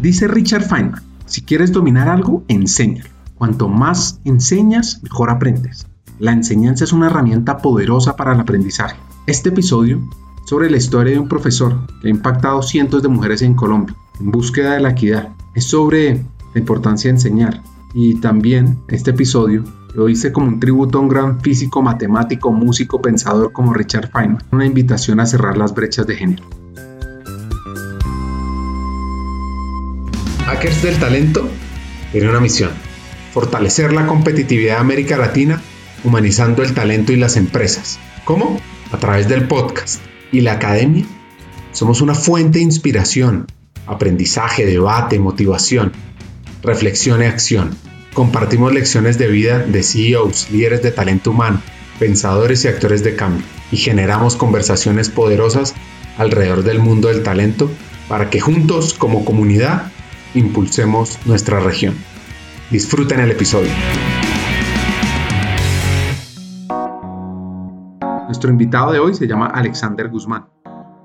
[0.00, 3.10] Dice Richard Feynman, si quieres dominar algo, enséñalo.
[3.34, 5.86] Cuanto más enseñas, mejor aprendes.
[6.18, 8.96] La enseñanza es una herramienta poderosa para el aprendizaje.
[9.26, 10.00] Este episodio
[10.46, 14.30] sobre la historia de un profesor que ha impactado cientos de mujeres en Colombia en
[14.30, 15.34] búsqueda de la equidad.
[15.54, 17.62] Es sobre la importancia de enseñar.
[17.92, 23.02] Y también este episodio lo hice como un tributo a un gran físico, matemático, músico,
[23.02, 24.42] pensador como Richard Feynman.
[24.50, 26.59] Una invitación a cerrar las brechas de género.
[30.60, 31.48] Hackers del Talento
[32.12, 32.70] tiene una misión.
[33.32, 35.62] Fortalecer la competitividad de América Latina
[36.04, 37.98] humanizando el talento y las empresas.
[38.26, 38.60] ¿Cómo?
[38.92, 41.06] A través del podcast y la academia.
[41.72, 43.46] Somos una fuente de inspiración,
[43.86, 45.92] aprendizaje, debate, motivación,
[46.62, 47.74] reflexión y acción.
[48.12, 51.62] Compartimos lecciones de vida de CEOs, líderes de talento humano,
[51.98, 55.72] pensadores y actores de cambio y generamos conversaciones poderosas
[56.18, 57.70] alrededor del mundo del talento
[58.08, 59.90] para que juntos como comunidad
[60.34, 61.94] impulsemos nuestra región.
[62.70, 63.70] Disfruten el episodio.
[68.26, 70.48] Nuestro invitado de hoy se llama Alexander Guzmán.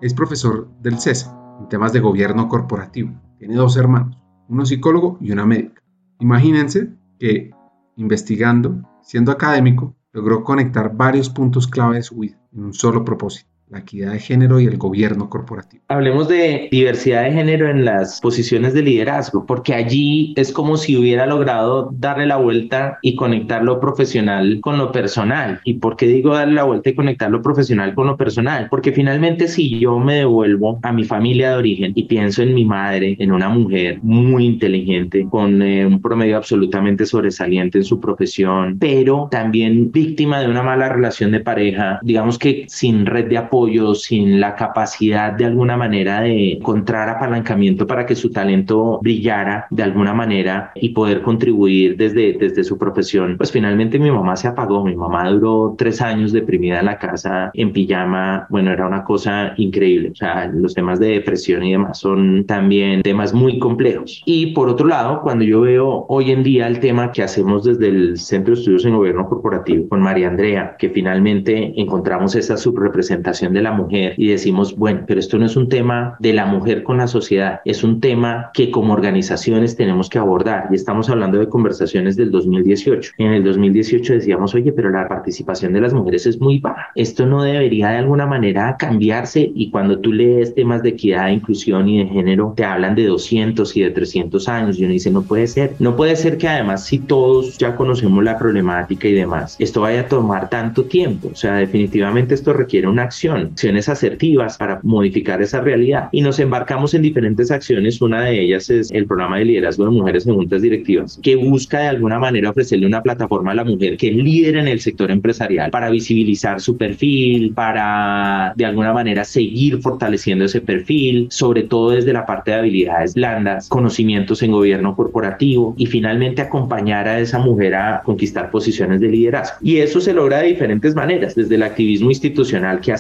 [0.02, 3.20] Es profesor del CESA en temas de gobierno corporativo.
[3.40, 4.18] Tiene dos hermanos,
[4.48, 5.82] uno psicólogo y una médica.
[6.20, 7.50] Imagínense que
[7.96, 13.50] investigando, siendo académico, logró conectar varios puntos clave de su vida en un solo propósito,
[13.70, 15.84] la equidad de género y el gobierno corporativo.
[15.88, 20.96] Hablemos de diversidad de género en las posiciones de liderazgo, porque allí es como si
[20.96, 25.60] hubiera logrado darle la vuelta y conectar lo profesional con lo personal.
[25.64, 28.68] ¿Y por qué digo darle la vuelta y conectar lo profesional con lo personal?
[28.70, 32.66] Porque finalmente si yo me devuelvo a mi familia de origen y pienso en mi
[32.66, 38.78] madre, en una mujer muy inteligente, con eh, un promedio absolutamente sobresaliente en su profesión,
[38.80, 43.56] pero también víctima de una mala relación de pareja, digamos que sin red de apoyo,
[43.96, 49.84] sin la capacidad de alguna manera de encontrar apalancamiento para que su talento brillara de
[49.84, 54.86] alguna manera y poder contribuir desde, desde su profesión, pues finalmente mi mamá se apagó.
[54.86, 58.48] Mi mamá duró tres años deprimida en la casa, en pijama.
[58.50, 60.10] Bueno, era una cosa increíble.
[60.12, 64.22] O sea, los temas de depresión y demás son también temas muy complejos.
[64.26, 67.88] Y por otro lado, cuando yo veo hoy en día el tema que hacemos desde
[67.88, 73.45] el Centro de Estudios en Gobierno Corporativo con María Andrea, que finalmente encontramos esa subrepresentación
[73.54, 76.84] de la mujer y decimos, bueno, pero esto no es un tema de la mujer
[76.84, 81.40] con la sociedad, es un tema que como organizaciones tenemos que abordar y estamos hablando
[81.40, 83.12] de conversaciones del 2018.
[83.18, 87.26] En el 2018 decíamos, oye, pero la participación de las mujeres es muy baja, esto
[87.26, 92.00] no debería de alguna manera cambiarse y cuando tú lees temas de equidad, inclusión y
[92.00, 94.80] de género, te hablan de 200 y de 300 años.
[94.80, 98.24] Y uno dice, no puede ser, no puede ser que además si todos ya conocemos
[98.24, 102.88] la problemática y demás, esto vaya a tomar tanto tiempo, o sea, definitivamente esto requiere
[102.88, 108.02] una acción acciones asertivas para modificar esa realidad y nos embarcamos en diferentes acciones.
[108.02, 111.80] Una de ellas es el programa de liderazgo de mujeres en juntas directivas, que busca
[111.80, 115.12] de alguna manera ofrecerle una plataforma a la mujer que es líder en el sector
[115.12, 121.92] empresarial para visibilizar su perfil, para de alguna manera seguir fortaleciendo ese perfil, sobre todo
[121.92, 127.40] desde la parte de habilidades blandas, conocimientos en gobierno corporativo y finalmente acompañar a esa
[127.40, 129.58] mujer a conquistar posiciones de liderazgo.
[129.62, 132.94] Y eso se logra de diferentes maneras, desde el activismo institucional que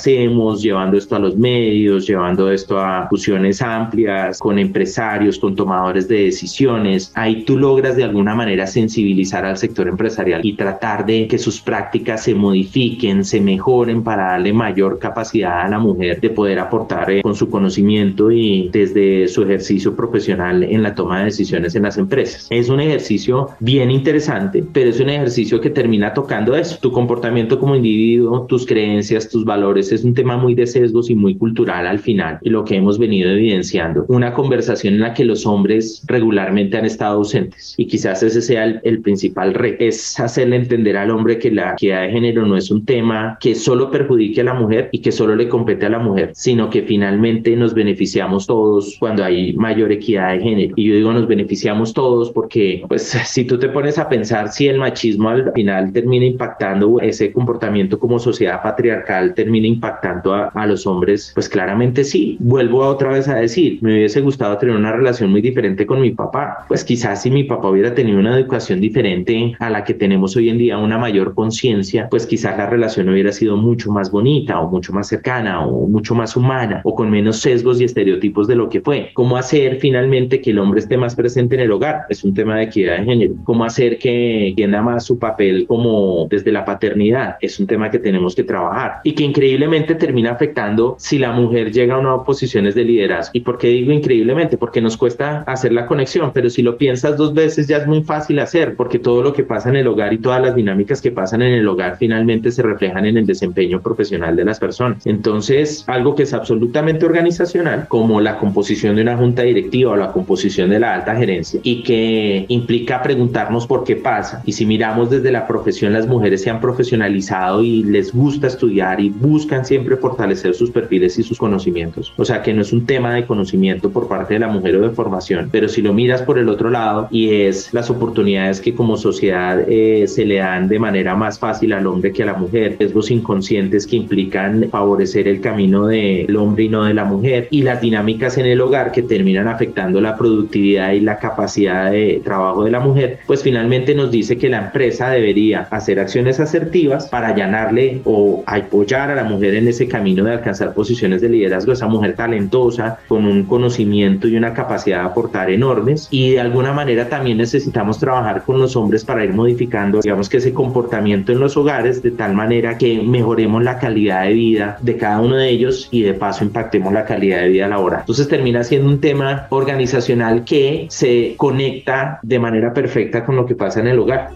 [0.61, 6.25] llevando esto a los medios, llevando esto a fusiones amplias con empresarios, con tomadores de
[6.25, 7.11] decisiones.
[7.15, 11.61] Ahí tú logras de alguna manera sensibilizar al sector empresarial y tratar de que sus
[11.61, 17.09] prácticas se modifiquen, se mejoren para darle mayor capacidad a la mujer de poder aportar
[17.11, 21.83] eh, con su conocimiento y desde su ejercicio profesional en la toma de decisiones en
[21.83, 22.47] las empresas.
[22.49, 27.59] Es un ejercicio bien interesante, pero es un ejercicio que termina tocando eso, tu comportamiento
[27.59, 31.85] como individuo, tus creencias, tus valores, es un tema muy de sesgos y muy cultural
[31.85, 34.05] al final, y lo que hemos venido evidenciando.
[34.07, 38.65] Una conversación en la que los hombres regularmente han estado ausentes, y quizás ese sea
[38.65, 42.71] el, principal reto, es hacerle entender al hombre que la equidad de género no es
[42.71, 45.99] un tema que solo perjudique a la mujer y que solo le compete a la
[45.99, 50.73] mujer, sino que finalmente nos beneficiamos todos cuando hay mayor equidad de género.
[50.75, 54.67] Y yo digo nos beneficiamos todos porque, pues, si tú te pones a pensar si
[54.67, 60.65] el machismo al final termina impactando ese comportamiento como sociedad patriarcal, termina impactando tanto a,
[60.67, 62.37] los hombres, pues claramente sí.
[62.39, 66.11] Vuelvo otra vez a decir, me hubiese gustado tener una relación muy diferente con mi
[66.11, 66.65] papá.
[66.67, 70.49] Pues quizás si mi papá hubiera tenido una educación diferente a la que tenemos hoy
[70.49, 74.69] en día, una mayor conciencia, pues quizás la relación hubiera sido mucho más bonita o
[74.69, 78.69] mucho más cercana o mucho más humana o con menos sesgos y estereotipos de lo
[78.69, 79.09] que fue.
[79.15, 82.03] ¿Cómo hacer finalmente que el hombre esté más presente en el hogar?
[82.09, 83.33] Es un tema de equidad de género.
[83.43, 87.37] ¿Cómo hacer que entienda más su papel como desde la paternidad?
[87.41, 91.71] Es un tema que tenemos que trabajar y que increíblemente termina afectando si la mujer
[91.71, 93.31] llega a unas posiciones de liderazgo.
[93.33, 94.57] ¿Y por qué digo increíblemente?
[94.57, 98.03] Porque nos cuesta hacer la conexión, pero si lo piensas dos veces ya es muy
[98.03, 101.11] fácil hacer, porque todo lo que pasa en el hogar y todas las dinámicas que
[101.11, 105.05] pasan en el hogar finalmente se reflejan en el desempeño profesional de las personas.
[105.05, 110.11] Entonces, algo que es absolutamente organizacional, como la composición de una junta directiva o la
[110.11, 114.41] composición de la alta gerencia, y que implica preguntarnos por qué pasa.
[114.45, 118.99] Y si miramos desde la profesión, las mujeres se han profesionalizado y les gusta estudiar
[118.99, 122.13] y buscan siempre fortalecer sus perfiles y sus conocimientos.
[122.17, 124.81] O sea que no es un tema de conocimiento por parte de la mujer o
[124.81, 128.73] de formación, pero si lo miras por el otro lado y es las oportunidades que
[128.73, 132.33] como sociedad eh, se le dan de manera más fácil al hombre que a la
[132.33, 137.47] mujer, riesgos inconscientes que implican favorecer el camino del hombre y no de la mujer
[137.51, 142.21] y las dinámicas en el hogar que terminan afectando la productividad y la capacidad de
[142.23, 147.07] trabajo de la mujer, pues finalmente nos dice que la empresa debería hacer acciones asertivas
[147.07, 151.73] para allanarle o apoyar a la mujer en ese camino de alcanzar posiciones de liderazgo,
[151.73, 156.73] esa mujer talentosa, con un conocimiento y una capacidad de aportar enormes y de alguna
[156.73, 161.39] manera también necesitamos trabajar con los hombres para ir modificando, digamos que ese comportamiento en
[161.39, 165.49] los hogares de tal manera que mejoremos la calidad de vida de cada uno de
[165.49, 168.01] ellos y de paso impactemos la calidad de vida laboral.
[168.01, 173.55] Entonces termina siendo un tema organizacional que se conecta de manera perfecta con lo que
[173.55, 174.29] pasa en el hogar.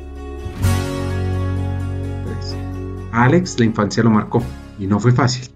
[2.25, 2.57] Pues,
[3.11, 4.43] Alex la infancia lo marcó
[4.79, 5.49] y no fue fácil.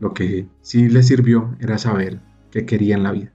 [0.00, 2.20] Lo que sí le sirvió era saber
[2.50, 3.32] qué quería en la vida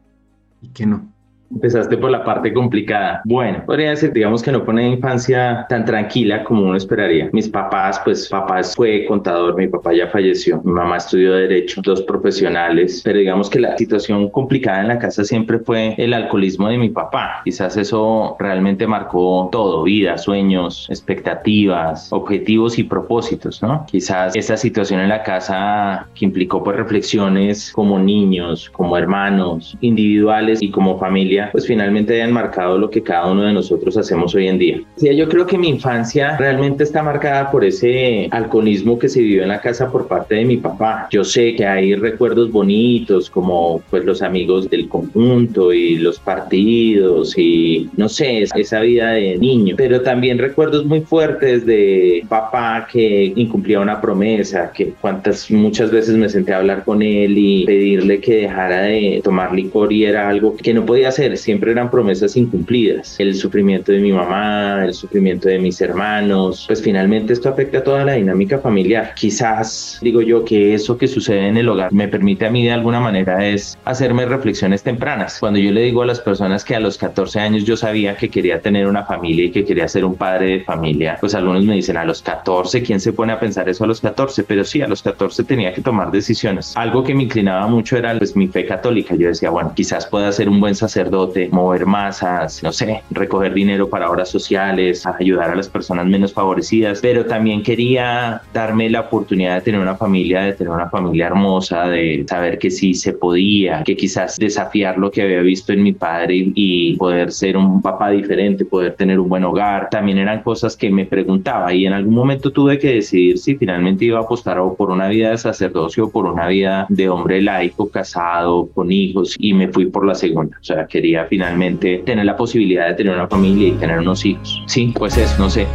[0.62, 1.14] y qué no.
[1.52, 3.22] Empezaste por la parte complicada.
[3.26, 7.30] Bueno, podría decir, digamos que no fue una infancia tan tranquila como uno esperaría.
[7.34, 12.04] Mis papás, pues papá fue contador, mi papá ya falleció, mi mamá estudió Derecho, dos
[12.04, 16.78] profesionales, pero digamos que la situación complicada en la casa siempre fue el alcoholismo de
[16.78, 17.42] mi papá.
[17.44, 23.86] Quizás eso realmente marcó todo, vida, sueños, expectativas, objetivos y propósitos, ¿no?
[23.90, 30.62] Quizás esa situación en la casa que implicó pues reflexiones como niños, como hermanos, individuales
[30.62, 34.48] y como familia pues finalmente hayan marcado lo que cada uno de nosotros hacemos hoy
[34.48, 34.82] en día.
[34.98, 39.44] Sí, yo creo que mi infancia realmente está marcada por ese alcoholismo que se vivió
[39.44, 41.08] en la casa por parte de mi papá.
[41.12, 47.38] Yo sé que hay recuerdos bonitos como pues los amigos del conjunto y los partidos
[47.38, 53.34] y no sé, esa vida de niño, pero también recuerdos muy fuertes de papá que
[53.36, 58.20] incumplía una promesa, que cuantas muchas veces me senté a hablar con él y pedirle
[58.20, 62.36] que dejara de tomar licor y era algo que no podía hacer siempre eran promesas
[62.38, 63.20] incumplidas.
[63.20, 67.84] El sufrimiento de mi mamá, el sufrimiento de mis hermanos, pues finalmente esto afecta a
[67.84, 69.14] toda la dinámica familiar.
[69.16, 72.72] Quizás digo yo que eso que sucede en el hogar me permite a mí de
[72.72, 75.40] alguna manera es hacerme reflexiones tempranas.
[75.40, 78.30] Cuando yo le digo a las personas que a los 14 años yo sabía que
[78.30, 81.76] quería tener una familia y que quería ser un padre de familia, pues algunos me
[81.76, 84.44] dicen a los 14, ¿quién se pone a pensar eso a los 14?
[84.44, 86.76] Pero sí, a los 14 tenía que tomar decisiones.
[86.76, 89.16] Algo que me inclinaba mucho era pues mi fe católica.
[89.16, 91.19] Yo decía, bueno, quizás pueda ser un buen sacerdote
[91.52, 97.00] mover masas, no sé, recoger dinero para obras sociales, ayudar a las personas menos favorecidas,
[97.02, 101.88] pero también quería darme la oportunidad de tener una familia, de tener una familia hermosa,
[101.88, 105.94] de saber que sí se podía, que quizás desafiar lo que había visto en mi
[105.94, 110.76] padre y poder ser un papá diferente, poder tener un buen hogar, también eran cosas
[110.76, 114.60] que me preguntaba y en algún momento tuve que decidir si finalmente iba a apostar
[114.60, 118.92] o por una vida de sacerdocio o por una vida de hombre laico, casado, con
[118.92, 122.96] hijos y me fui por la segunda, o sea, quería finalmente tener la posibilidad de
[122.96, 124.62] tener una familia y tener unos hijos.
[124.68, 125.68] Sí, pues eso, no sé.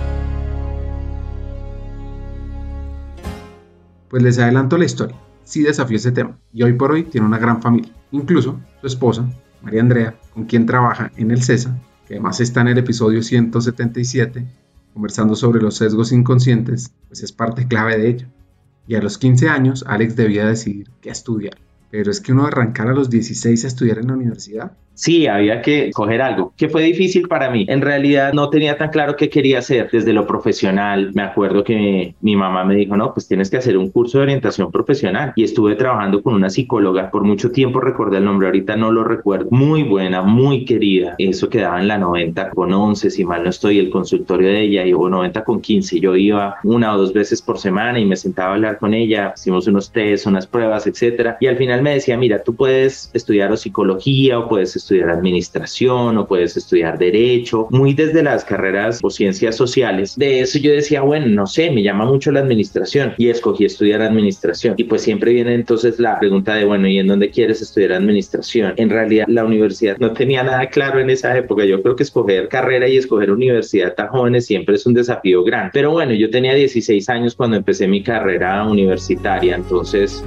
[4.08, 5.16] Pues les adelanto la historia.
[5.44, 7.92] Sí desafió ese tema y hoy por hoy tiene una gran familia.
[8.12, 9.28] Incluso su esposa,
[9.62, 11.76] María Andrea, con quien trabaja en el CESA,
[12.06, 14.46] que además está en el episodio 177,
[14.92, 18.26] conversando sobre los sesgos inconscientes, pues es parte clave de ello.
[18.86, 21.56] Y a los 15 años, Alex debía decidir qué estudiar.
[21.96, 25.60] Pero es que uno arrancar a los 16 a estudiar en la universidad, Sí, había
[25.60, 27.66] que coger algo, que fue difícil para mí.
[27.68, 31.10] En realidad no tenía tan claro qué quería hacer desde lo profesional.
[31.14, 34.24] Me acuerdo que mi mamá me dijo, no, pues tienes que hacer un curso de
[34.24, 35.32] orientación profesional.
[35.34, 37.10] Y estuve trabajando con una psicóloga.
[37.10, 39.48] Por mucho tiempo recordé el nombre, ahorita no lo recuerdo.
[39.50, 41.16] Muy buena, muy querida.
[41.18, 44.84] Eso quedaba en la 90 con 11, si mal no estoy, el consultorio de ella
[44.84, 45.98] llevó 90 con 15.
[45.98, 49.34] Yo iba una o dos veces por semana y me sentaba a hablar con ella.
[49.36, 51.36] Hicimos unos test, unas pruebas, etcétera.
[51.40, 56.26] Y al final me decía, mira, tú puedes estudiar psicología o puedes estudiar administración o
[56.26, 60.16] puedes estudiar derecho, muy desde las carreras o ciencias sociales.
[60.16, 64.02] De eso yo decía, bueno, no sé, me llama mucho la administración y escogí estudiar
[64.02, 64.74] administración.
[64.76, 68.72] Y pues siempre viene entonces la pregunta de, bueno, ¿y en dónde quieres estudiar administración?
[68.76, 71.64] En realidad la universidad no tenía nada claro en esa época.
[71.64, 75.70] Yo creo que escoger carrera y escoger universidad tan jóvenes siempre es un desafío grande.
[75.74, 80.24] Pero bueno, yo tenía 16 años cuando empecé mi carrera universitaria, entonces...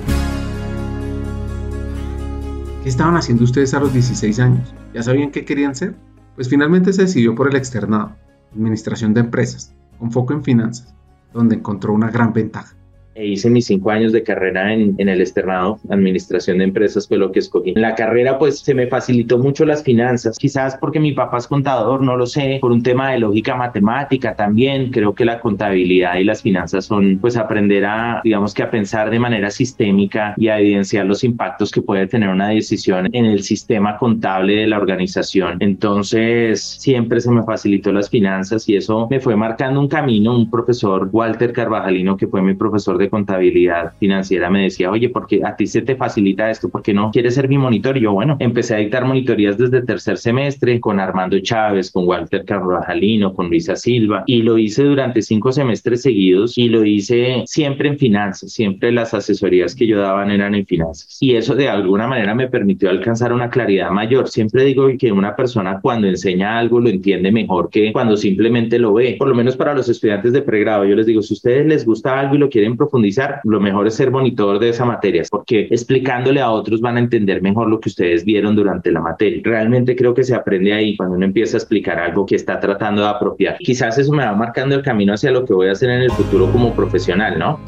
[2.83, 4.73] ¿Qué estaban haciendo ustedes a los 16 años?
[4.93, 5.95] ¿Ya sabían qué querían ser?
[6.35, 8.15] Pues finalmente se decidió por el externado,
[8.53, 10.93] Administración de Empresas, con foco en finanzas,
[11.33, 12.75] donde encontró una gran ventaja.
[13.17, 17.17] E hice mis cinco años de carrera en, en, el externado, administración de empresas fue
[17.17, 17.71] lo que escogí.
[17.75, 21.47] En la carrera pues se me facilitó mucho las finanzas, quizás porque mi papá es
[21.47, 26.17] contador, no lo sé, por un tema de lógica matemática también, creo que la contabilidad
[26.17, 30.49] y las finanzas son pues aprender a, digamos que a pensar de manera sistémica y
[30.49, 34.77] a evidenciar los impactos que puede tener una decisión en el sistema contable de la
[34.77, 35.57] organización.
[35.59, 40.51] Entonces siempre se me facilitó las finanzas y eso me fue marcando un camino, un
[40.51, 45.55] profesor Walter Carvajalino que fue mi profesor de contabilidad financiera me decía, oye, porque a
[45.55, 47.97] ti se te facilita esto, porque no quieres ser mi monitor?
[47.97, 52.45] Y yo, bueno, empecé a dictar monitorías desde tercer semestre con Armando Chávez, con Walter
[52.45, 57.89] Carvajalino, con Luisa Silva, y lo hice durante cinco semestres seguidos y lo hice siempre
[57.89, 61.17] en finanzas, siempre las asesorías que yo daban eran en finanzas.
[61.21, 64.27] Y eso de alguna manera me permitió alcanzar una claridad mayor.
[64.27, 68.93] Siempre digo que una persona cuando enseña algo lo entiende mejor que cuando simplemente lo
[68.93, 69.15] ve.
[69.17, 72.19] Por lo menos para los estudiantes de pregrado, yo les digo, si ustedes les gusta
[72.19, 72.96] algo y lo quieren profundizar,
[73.43, 77.41] lo mejor es ser monitor de esa materia, porque explicándole a otros van a entender
[77.41, 79.41] mejor lo que ustedes vieron durante la materia.
[79.43, 83.01] Realmente creo que se aprende ahí cuando uno empieza a explicar algo que está tratando
[83.01, 83.57] de apropiar.
[83.59, 86.11] Quizás eso me va marcando el camino hacia lo que voy a hacer en el
[86.11, 87.59] futuro como profesional, ¿no?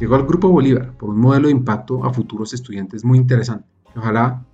[0.00, 3.64] Llegó al Grupo Bolívar por un modelo de impacto a futuros estudiantes muy interesante.
[3.96, 4.44] Ojalá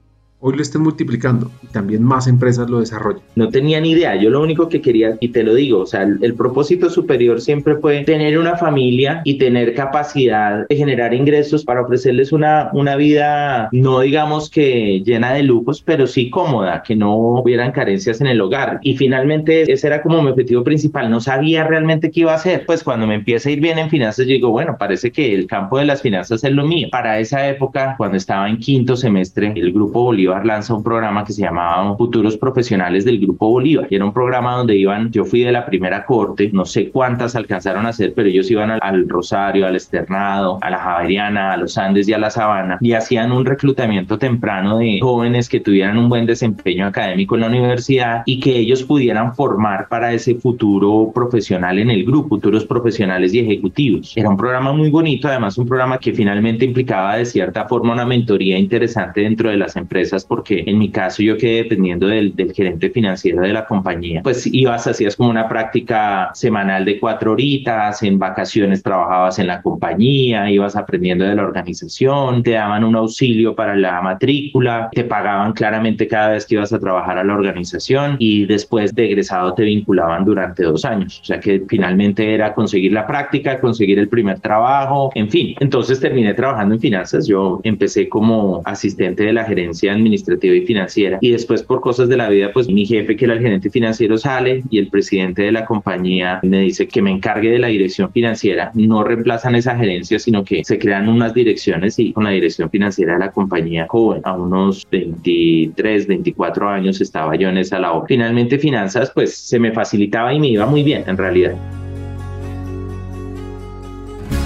[0.47, 3.23] hoy lo estén multiplicando y también más empresas lo desarrollan.
[3.35, 6.03] No tenía ni idea, yo lo único que quería, y te lo digo, o sea,
[6.03, 11.81] el, propósito superior siempre fue tener una familia y tener capacidad de generar ingresos para
[11.81, 17.17] ofrecerles una, una vida, no digamos que llena de lujos, pero sí cómoda, que no
[17.17, 18.81] hubieran carencias en el hogar.
[18.83, 22.67] Y finalmente ese era como mi objetivo principal, no sabía realmente qué iba a hacer.
[22.67, 25.47] Pues cuando me empieza a ir bien en finanzas, yo digo, bueno, parece que el
[25.47, 26.89] campo de las finanzas es lo mío.
[26.91, 31.33] Para esa época, cuando estaba en quinto semestre, el grupo Bolívar lanza un programa que
[31.33, 33.87] se llamaba Futuros Profesionales del Grupo Bolívar.
[33.91, 37.87] Era un programa donde iban, yo fui de la primera corte, no sé cuántas alcanzaron
[37.87, 42.09] a hacer, pero ellos iban al, Rosario, al Externado, a la Javeriana, a los Andes
[42.09, 46.27] y a la Sabana y hacían un reclutamiento temprano de jóvenes que tuvieran un buen
[46.27, 51.91] desempeño académico en la universidad y que ellos pudieran formar para ese futuro profesional en
[51.91, 54.13] el grupo, futuros profesionales y ejecutivos.
[54.17, 58.07] Era un programa muy bonito, además un programa que finalmente implicaba de cierta forma una
[58.07, 62.53] mentoría interesante dentro de las empresas porque en mi caso yo quedé dependiendo del, del
[62.53, 64.21] gerente financiero de la compañía.
[64.23, 69.63] Pues ibas, hacías como una práctica semanal de cuatro horitas, en vacaciones trabajabas en la
[69.63, 75.53] compañía, ibas aprendiendo de la organización, te daban un auxilio para la matrícula, te pagaban
[75.53, 79.63] claramente cada vez que ibas a trabajar a la organización y después de egresado te
[79.63, 81.21] vinculaban durante dos años.
[81.23, 85.55] O sea que finalmente era conseguir la práctica, conseguir el primer trabajo, en fin.
[85.61, 87.27] Entonces terminé trabajando en finanzas.
[87.27, 91.19] Yo empecé como asistente de la gerencia administrativa administrativa y financiera.
[91.21, 94.17] Y después por cosas de la vida, pues mi jefe, que era el gerente financiero,
[94.19, 98.13] sale y el presidente de la compañía me dice que me encargue de la dirección
[98.13, 98.71] financiera.
[98.75, 103.15] No reemplazan esa gerencia, sino que se crean unas direcciones y con la dirección financiera
[103.15, 108.05] de la compañía joven, a unos 23, 24 años estaba yo en esa labor.
[108.07, 111.55] Finalmente finanzas, pues se me facilitaba y me iba muy bien en realidad.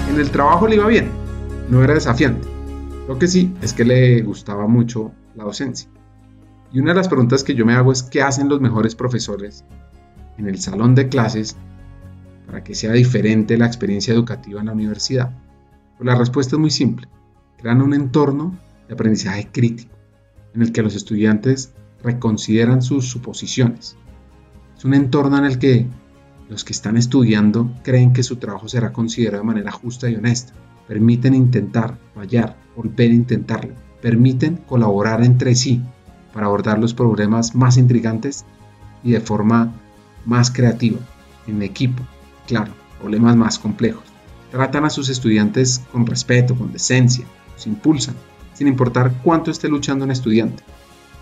[0.09, 1.09] En el trabajo le iba bien,
[1.69, 2.47] no era desafiante.
[3.09, 5.89] Lo que sí es que le gustaba mucho la docencia.
[6.71, 9.63] Y una de las preguntas que yo me hago es qué hacen los mejores profesores
[10.37, 11.55] en el salón de clases
[12.45, 15.31] para que sea diferente la experiencia educativa en la universidad.
[15.97, 17.07] Pues la respuesta es muy simple.
[17.57, 18.57] Crean un entorno
[18.87, 19.95] de aprendizaje crítico
[20.53, 23.97] en el que los estudiantes reconsideran sus suposiciones.
[24.77, 25.87] Es un entorno en el que
[26.49, 30.53] los que están estudiando creen que su trabajo será considerado de manera justa y honesta.
[30.87, 35.81] Permiten intentar, fallar, volver a intentarlo permiten colaborar entre sí
[36.33, 38.45] para abordar los problemas más intrigantes
[39.03, 39.73] y de forma
[40.25, 40.99] más creativa,
[41.47, 42.03] en equipo,
[42.47, 44.03] claro, problemas más complejos.
[44.51, 48.15] Tratan a sus estudiantes con respeto, con decencia, los impulsan,
[48.53, 50.63] sin importar cuánto esté luchando un estudiante.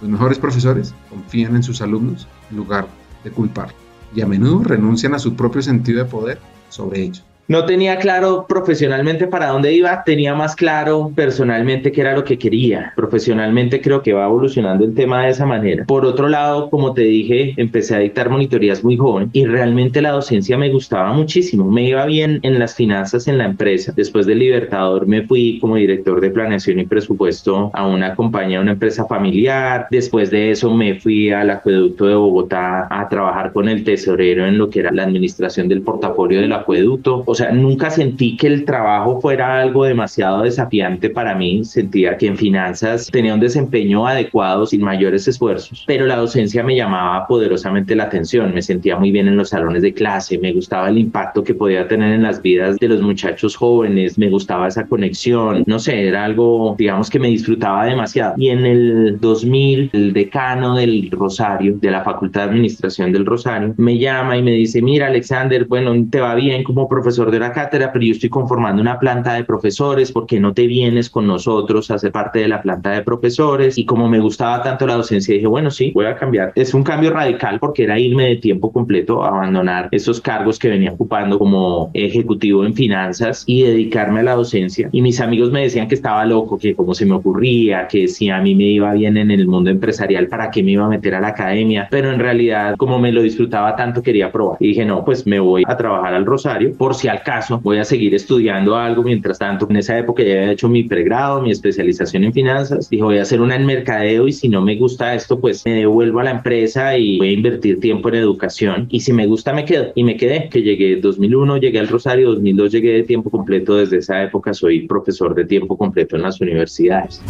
[0.02, 2.88] Los mejores profesores confían en sus alumnos en lugar
[3.24, 3.74] de culpar
[4.16, 7.24] y a menudo renuncian a su propio sentido de poder sobre ellos.
[7.50, 12.38] No tenía claro profesionalmente para dónde iba, tenía más claro personalmente qué era lo que
[12.38, 12.92] quería.
[12.94, 15.86] Profesionalmente creo que va evolucionando el tema de esa manera.
[15.86, 20.12] Por otro lado, como te dije, empecé a dictar monitorías muy joven y realmente la
[20.12, 21.72] docencia me gustaba muchísimo.
[21.72, 23.94] Me iba bien en las finanzas en la empresa.
[23.96, 28.74] Después del Libertador me fui como director de planeación y presupuesto a una compañía, una
[28.74, 29.88] empresa familiar.
[29.90, 34.58] Después de eso me fui al acueducto de Bogotá a trabajar con el tesorero en
[34.58, 37.24] lo que era la administración del portafolio del acueducto.
[37.38, 41.64] Sea, nunca sentí que el trabajo fuera algo demasiado desafiante para mí.
[41.64, 46.76] Sentía que en finanzas tenía un desempeño adecuado sin mayores esfuerzos, pero la docencia me
[46.76, 48.54] llamaba poderosamente la atención.
[48.54, 51.88] Me sentía muy bien en los salones de clase, me gustaba el impacto que podía
[51.88, 55.64] tener en las vidas de los muchachos jóvenes, me gustaba esa conexión.
[55.68, 58.36] No sé, era algo, digamos, que me disfrutaba demasiado.
[58.38, 63.74] Y en el 2000, el decano del Rosario, de la Facultad de Administración del Rosario,
[63.78, 67.52] me llama y me dice, mira, Alexander, bueno, te va bien como profesor de la
[67.52, 71.28] cátedra, pero yo estoy conformando una planta de profesores, ¿por qué no te vienes con
[71.28, 73.78] nosotros a parte de la planta de profesores?
[73.78, 76.52] Y como me gustaba tanto la docencia, dije, bueno, sí, voy a cambiar.
[76.56, 80.92] Es un cambio radical porque era irme de tiempo completo, abandonar esos cargos que venía
[80.92, 84.90] ocupando como ejecutivo en finanzas y dedicarme a la docencia.
[84.92, 88.30] Y mis amigos me decían que estaba loco, que como se me ocurría, que si
[88.30, 91.16] a mí me iba bien en el mundo empresarial, ¿para qué me iba a meter
[91.16, 91.88] a la academia?
[91.90, 94.58] Pero en realidad, como me lo disfrutaba tanto, quería probar.
[94.60, 97.78] Y dije, no, pues me voy a trabajar al Rosario, por si al caso voy
[97.78, 99.68] a seguir estudiando algo mientras tanto.
[99.70, 102.90] En esa época ya había hecho mi pregrado, mi especialización en finanzas.
[102.90, 105.74] Dije, voy a hacer una en mercadeo y si no me gusta esto, pues me
[105.74, 108.88] devuelvo a la empresa y voy a invertir tiempo en educación.
[108.90, 109.92] Y si me gusta, me quedo.
[109.96, 113.76] Y me quedé, que llegué 2001, llegué al Rosario, 2002 llegué de tiempo completo.
[113.76, 117.22] Desde esa época soy profesor de tiempo completo en las universidades.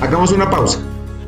[0.00, 0.80] Hagamos una pausa.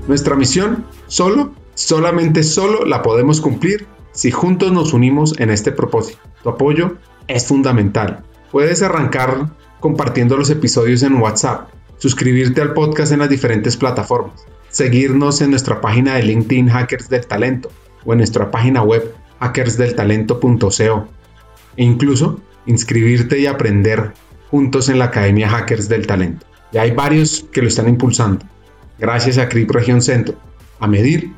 [0.09, 6.21] Nuestra misión, solo, solamente solo la podemos cumplir si juntos nos unimos en este propósito.
[6.43, 6.97] Tu apoyo
[7.29, 8.25] es fundamental.
[8.51, 9.51] Puedes arrancar
[9.81, 15.81] compartiendo los episodios en WhatsApp, suscribirte al podcast en las diferentes plataformas, seguirnos en nuestra
[15.81, 17.71] página de LinkedIn Hackers del Talento
[18.05, 21.09] o en nuestra página web hackersdeltalento.co
[21.77, 24.13] e incluso inscribirte y aprender
[24.51, 26.47] juntos en la Academia Hackers del Talento.
[26.73, 28.45] Ya hay varios que lo están impulsando.
[28.99, 30.37] Gracias a CRIP Región Centro,
[30.79, 31.33] a Medir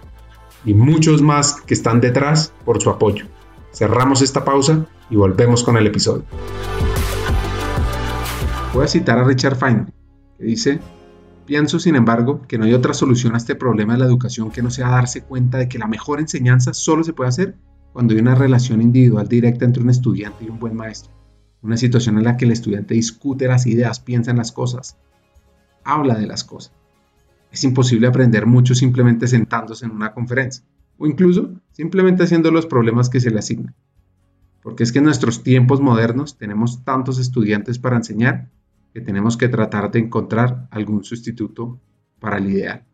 [0.65, 3.27] y muchos más que están detrás por su apoyo.
[3.73, 6.25] Cerramos esta pausa y volvemos con el episodio.
[8.73, 9.93] Voy a citar a Richard Feynman,
[10.39, 10.81] que dice,
[11.47, 14.63] pienso sin embargo que no hay otra solución a este problema de la educación que
[14.63, 17.57] no sea darse cuenta de que la mejor enseñanza solo se puede hacer
[17.93, 21.13] cuando hay una relación individual directa entre un estudiante y un buen maestro.
[21.63, 24.99] Una situación en la que el estudiante discute las ideas, piensa en las cosas,
[25.85, 26.73] habla de las cosas.
[27.55, 30.65] Es imposible aprender mucho simplemente sentándose en una conferencia
[30.99, 33.77] o incluso simplemente haciendo los problemas que se le asignan.
[34.61, 38.51] Porque es que en nuestros tiempos modernos tenemos tantos estudiantes para enseñar
[38.93, 41.79] que tenemos que tratar de encontrar algún sustituto
[42.19, 42.87] para el ideal.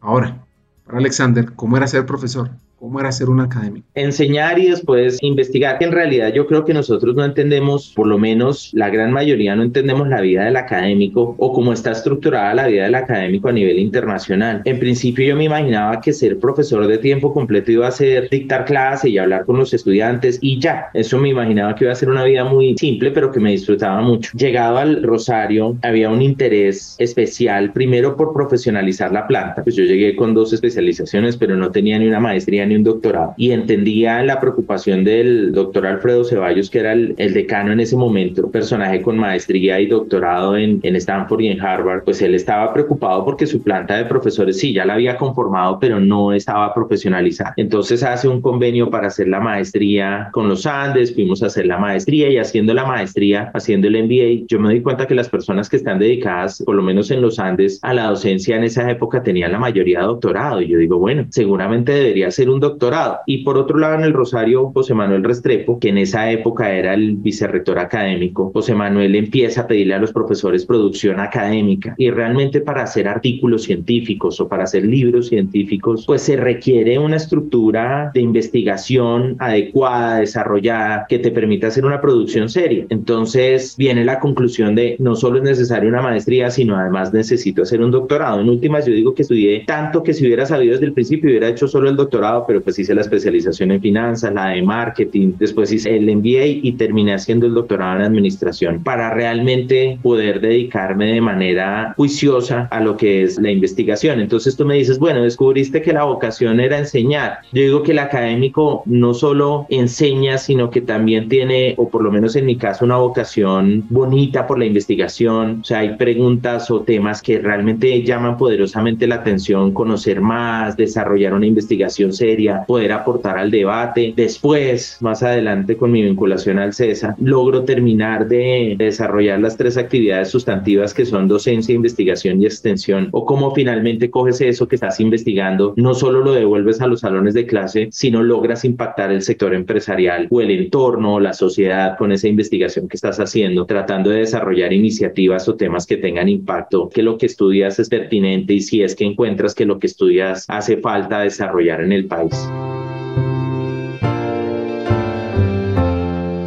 [0.00, 0.46] Ahora,
[0.84, 2.50] para Alexander, ¿cómo era ser profesor?
[2.78, 3.88] ¿Cómo era ser un académico?
[3.96, 5.78] Enseñar y después investigar.
[5.80, 9.64] En realidad yo creo que nosotros no entendemos, por lo menos la gran mayoría no
[9.64, 13.80] entendemos la vida del académico o cómo está estructurada la vida del académico a nivel
[13.80, 14.62] internacional.
[14.64, 18.64] En principio yo me imaginaba que ser profesor de tiempo completo iba a ser dictar
[18.64, 20.90] clase y hablar con los estudiantes y ya.
[20.94, 24.00] Eso me imaginaba que iba a ser una vida muy simple, pero que me disfrutaba
[24.02, 24.30] mucho.
[24.38, 29.64] Llegado al Rosario, había un interés especial, primero por profesionalizar la planta.
[29.64, 33.34] Pues yo llegué con dos especializaciones, pero no tenía ni una maestría ni un doctorado
[33.36, 38.50] y entendía la preocupación del doctor Alfredo Ceballos, que era el, decano en ese momento,
[38.50, 43.24] personaje con maestría y doctorado en, en Stanford y en Harvard, pues él estaba preocupado
[43.24, 47.54] porque su planta de profesores sí ya la había conformado, pero no estaba profesionalizada.
[47.56, 51.78] Entonces hace un convenio para hacer la maestría con los Andes, fuimos a hacer la
[51.78, 55.68] maestría y haciendo la maestría, haciendo el MBA, yo me di cuenta que las personas
[55.68, 59.22] que están dedicadas, por lo menos en los Andes, a la docencia en esa época
[59.22, 60.60] tenían la mayoría de doctorado.
[60.60, 63.18] Y yo digo, bueno, seguramente debería ser un doctorado.
[63.26, 66.94] Y por otro lado, en el Rosario, José Manuel Restrepo, que en esa época era
[66.94, 71.94] el vicerrector académico, José Manuel empieza a pedirle a los profesores producción académica.
[71.98, 77.16] Y realmente para hacer artículos científicos o para hacer libros científicos, pues se requiere una
[77.16, 82.86] estructura de investigación adecuada, desarrollada, que te permita hacer una producción seria.
[82.88, 87.80] Entonces viene la conclusión de no solo es necesaria una maestría, sino además necesito hacer
[87.80, 88.40] un doctorado.
[88.40, 91.48] En últimas, yo digo que estudié tanto que si hubiera sabido desde el principio hubiera
[91.48, 95.70] hecho solo el doctorado pero pues hice la especialización en finanzas, la de marketing, después
[95.70, 101.20] hice el MBA y terminé haciendo el doctorado en administración para realmente poder dedicarme de
[101.20, 104.20] manera juiciosa a lo que es la investigación.
[104.20, 107.40] Entonces tú me dices, bueno, descubriste que la vocación era enseñar.
[107.52, 112.10] Yo digo que el académico no solo enseña, sino que también tiene, o por lo
[112.10, 115.60] menos en mi caso, una vocación bonita por la investigación.
[115.60, 121.34] O sea, hay preguntas o temas que realmente llaman poderosamente la atención, conocer más, desarrollar
[121.34, 124.12] una investigación seria, poder aportar al debate.
[124.16, 130.28] Después, más adelante con mi vinculación al CESA, logro terminar de desarrollar las tres actividades
[130.28, 135.74] sustantivas que son docencia, investigación y extensión, o cómo finalmente coges eso que estás investigando,
[135.76, 140.28] no solo lo devuelves a los salones de clase, sino logras impactar el sector empresarial
[140.30, 145.48] o el entorno, la sociedad con esa investigación que estás haciendo, tratando de desarrollar iniciativas
[145.48, 149.04] o temas que tengan impacto, que lo que estudias es pertinente y si es que
[149.04, 152.27] encuentras que lo que estudias hace falta desarrollar en el país.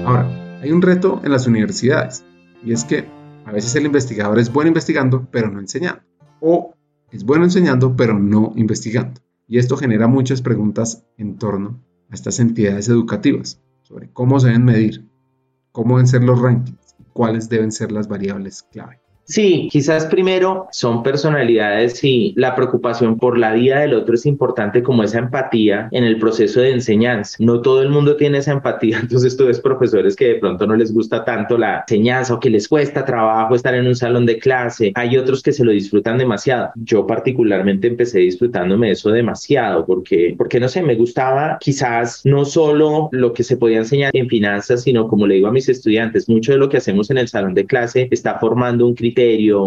[0.05, 2.23] Ahora, hay un reto en las universidades
[2.63, 3.05] y es que
[3.45, 6.01] a veces el investigador es bueno investigando pero no enseñando
[6.39, 6.73] o
[7.11, 9.21] es bueno enseñando pero no investigando.
[9.47, 14.63] Y esto genera muchas preguntas en torno a estas entidades educativas sobre cómo se deben
[14.63, 15.09] medir,
[15.71, 19.00] cómo deben ser los rankings y cuáles deben ser las variables clave.
[19.25, 24.83] Sí, quizás primero son personalidades y la preocupación por la vida del otro es importante
[24.83, 27.37] como esa empatía en el proceso de enseñanza.
[27.39, 30.75] No todo el mundo tiene esa empatía, entonces tú ves profesores que de pronto no
[30.75, 34.37] les gusta tanto la enseñanza o que les cuesta trabajo estar en un salón de
[34.37, 34.91] clase.
[34.95, 36.71] Hay otros que se lo disfrutan demasiado.
[36.75, 43.07] Yo particularmente empecé disfrutándome eso demasiado porque, porque no sé, me gustaba quizás no solo
[43.11, 46.51] lo que se podía enseñar en finanzas, sino como le digo a mis estudiantes, mucho
[46.51, 49.10] de lo que hacemos en el salón de clase está formando un criterio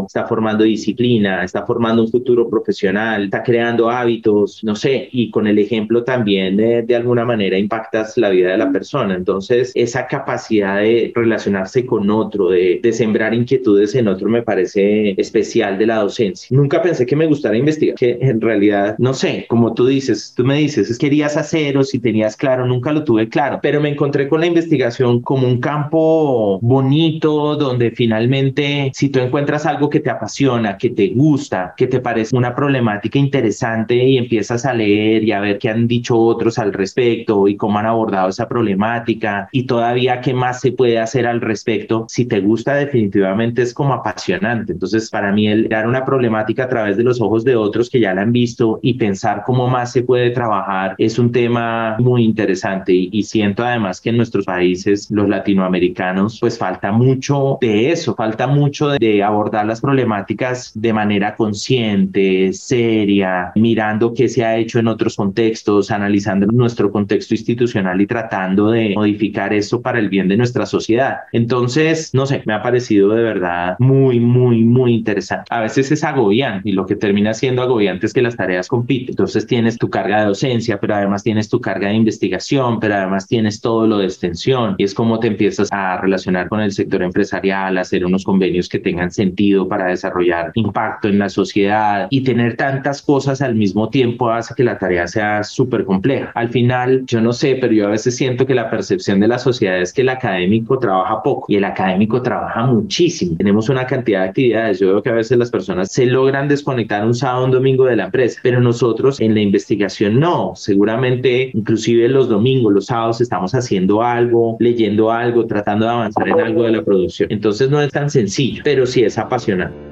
[0.06, 5.46] está formando disciplina, está formando un futuro profesional, está creando hábitos, no sé, y con
[5.46, 9.14] el ejemplo también de alguna manera impactas la vida de la persona.
[9.14, 15.14] Entonces, esa capacidad de relacionarse con otro, de, de sembrar inquietudes en otro, me parece
[15.20, 16.48] especial de la docencia.
[16.56, 20.44] Nunca pensé que me gustara investigar, que en realidad, no sé, como tú dices, tú
[20.44, 24.28] me dices, querías hacer o si tenías claro, nunca lo tuve claro, pero me encontré
[24.28, 29.98] con la investigación como un campo bonito donde finalmente, si tú encuentras encuentras algo que
[29.98, 35.24] te apasiona, que te gusta, que te parece una problemática interesante y empiezas a leer
[35.24, 39.48] y a ver qué han dicho otros al respecto y cómo han abordado esa problemática
[39.50, 43.94] y todavía qué más se puede hacer al respecto, si te gusta definitivamente es como
[43.94, 44.72] apasionante.
[44.72, 47.98] Entonces, para mí el dar una problemática a través de los ojos de otros que
[47.98, 52.22] ya la han visto y pensar cómo más se puede trabajar es un tema muy
[52.22, 57.90] interesante y, y siento además que en nuestros países, los latinoamericanos, pues falta mucho de
[57.90, 64.56] eso, falta mucho de, abordar las problemáticas de manera consciente, seria, mirando qué se ha
[64.56, 70.08] hecho en otros contextos, analizando nuestro contexto institucional y tratando de modificar eso para el
[70.08, 71.18] bien de nuestra sociedad.
[71.32, 75.46] Entonces, no sé, me ha parecido de verdad muy, muy, muy interesante.
[75.50, 79.10] A veces es agobiante y lo que termina siendo agobiante es que las tareas compiten.
[79.10, 83.26] Entonces tienes tu carga de docencia, pero además tienes tu carga de investigación, pero además
[83.26, 87.02] tienes todo lo de extensión y es como te empiezas a relacionar con el sector
[87.02, 92.56] empresarial, hacer unos convenios que tengan sentido para desarrollar impacto en la sociedad y tener
[92.56, 96.32] tantas cosas al mismo tiempo hace que la tarea sea súper compleja.
[96.34, 99.38] Al final, yo no sé, pero yo a veces siento que la percepción de la
[99.38, 103.36] sociedad es que el académico trabaja poco y el académico trabaja muchísimo.
[103.36, 104.80] Tenemos una cantidad de actividades.
[104.80, 107.96] Yo veo que a veces las personas se logran desconectar un sábado, un domingo de
[107.96, 110.52] la empresa, pero nosotros en la investigación no.
[110.56, 116.40] Seguramente, inclusive los domingos, los sábados estamos haciendo algo, leyendo algo, tratando de avanzar en
[116.40, 117.30] algo de la producción.
[117.30, 119.84] Entonces no es tan sencillo, pero es apasionante.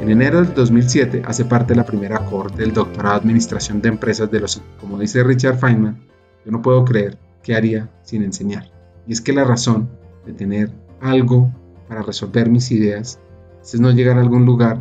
[0.00, 3.88] En enero del 2007 hace parte de la primera cohorte del doctorado de Administración de
[3.88, 5.96] Empresas de los Como dice Richard Feynman,
[6.44, 8.68] yo no puedo creer qué haría sin enseñar.
[9.06, 9.88] Y es que la razón
[10.26, 11.52] de tener algo
[11.88, 13.20] para resolver mis ideas
[13.62, 14.78] es no llegar a algún lugar,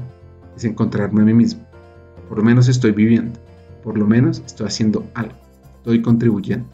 [0.58, 1.62] es encontrarme a mí mismo.
[2.28, 3.40] Por lo menos estoy viviendo,
[3.84, 5.36] por lo menos estoy haciendo algo,
[5.78, 6.68] estoy contribuyendo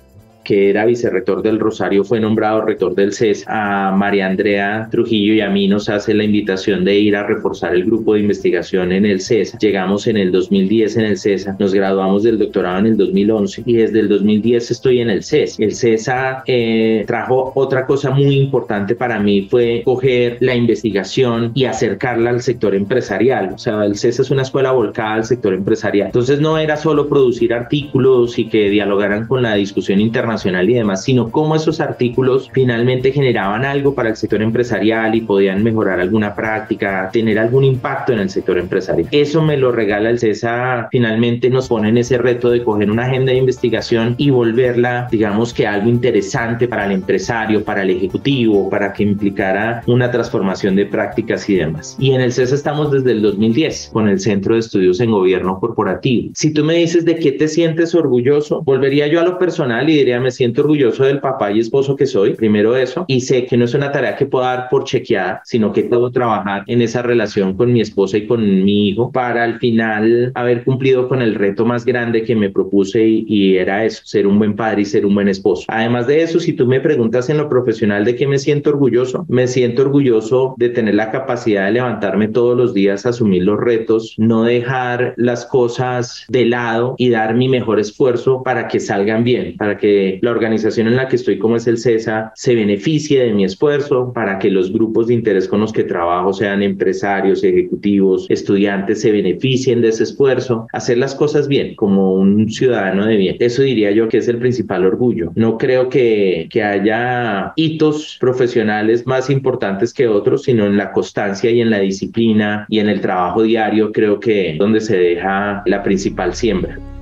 [0.48, 3.44] que era vicerrector del Rosario, fue nombrado rector del CES.
[3.48, 7.76] A María Andrea Trujillo y a mí nos hace la invitación de ir a reforzar
[7.76, 9.58] el grupo de investigación en el CES.
[9.60, 13.74] Llegamos en el 2010 en el CESA, nos graduamos del doctorado en el 2011 y
[13.74, 15.60] desde el 2010 estoy en el CES.
[15.60, 21.66] El CESA eh, trajo otra cosa muy importante para mí, fue coger la investigación y
[21.66, 23.52] acercarla al sector empresarial.
[23.54, 26.08] O sea, el CESA es una escuela volcada al sector empresarial.
[26.08, 30.74] Entonces no era solo producir artículos y que dialogaran con la discusión internacional internacional y
[30.74, 36.00] demás, sino cómo esos artículos finalmente generaban algo para el sector empresarial y podían mejorar
[36.00, 39.08] alguna práctica, tener algún impacto en el sector empresarial.
[39.12, 43.06] Eso me lo regala el CESA, finalmente nos pone en ese reto de coger una
[43.06, 48.70] agenda de investigación y volverla, digamos que algo interesante para el empresario, para el ejecutivo,
[48.70, 51.98] para que implicara una transformación de prácticas y demás.
[52.00, 55.60] Y en el CESA estamos desde el 2010 con el Centro de Estudios en Gobierno
[55.60, 56.32] Corporativo.
[56.34, 59.98] Si tú me dices de qué te sientes orgulloso, volvería yo a lo personal y
[59.98, 63.56] diría, me siento orgulloso del papá y esposo que soy, primero eso, y sé que
[63.56, 67.02] no es una tarea que pueda dar por chequeada, sino que puedo trabajar en esa
[67.02, 71.34] relación con mi esposa y con mi hijo para al final haber cumplido con el
[71.36, 74.86] reto más grande que me propuse y, y era eso, ser un buen padre y
[74.86, 75.64] ser un buen esposo.
[75.70, 79.26] Además de eso, si tú me preguntas en lo profesional de qué me siento orgulloso,
[79.30, 84.14] me siento orgulloso de tener la capacidad de levantarme todos los días, asumir los retos,
[84.18, 89.56] no dejar las cosas de lado y dar mi mejor esfuerzo para que salgan bien,
[89.56, 93.34] para que la organización en la que estoy como es el CESA se beneficie de
[93.34, 98.26] mi esfuerzo, para que los grupos de interés con los que trabajo sean empresarios, ejecutivos,
[98.30, 103.36] estudiantes, se beneficien de ese esfuerzo, hacer las cosas bien como un ciudadano de bien.
[103.40, 105.32] Eso diría yo que es el principal orgullo.
[105.36, 111.52] No creo que, que haya hitos profesionales más importantes que otros, sino en la constancia
[111.52, 115.84] y en la disciplina y en el trabajo diario, creo que donde se deja la
[115.84, 116.97] principal siembra.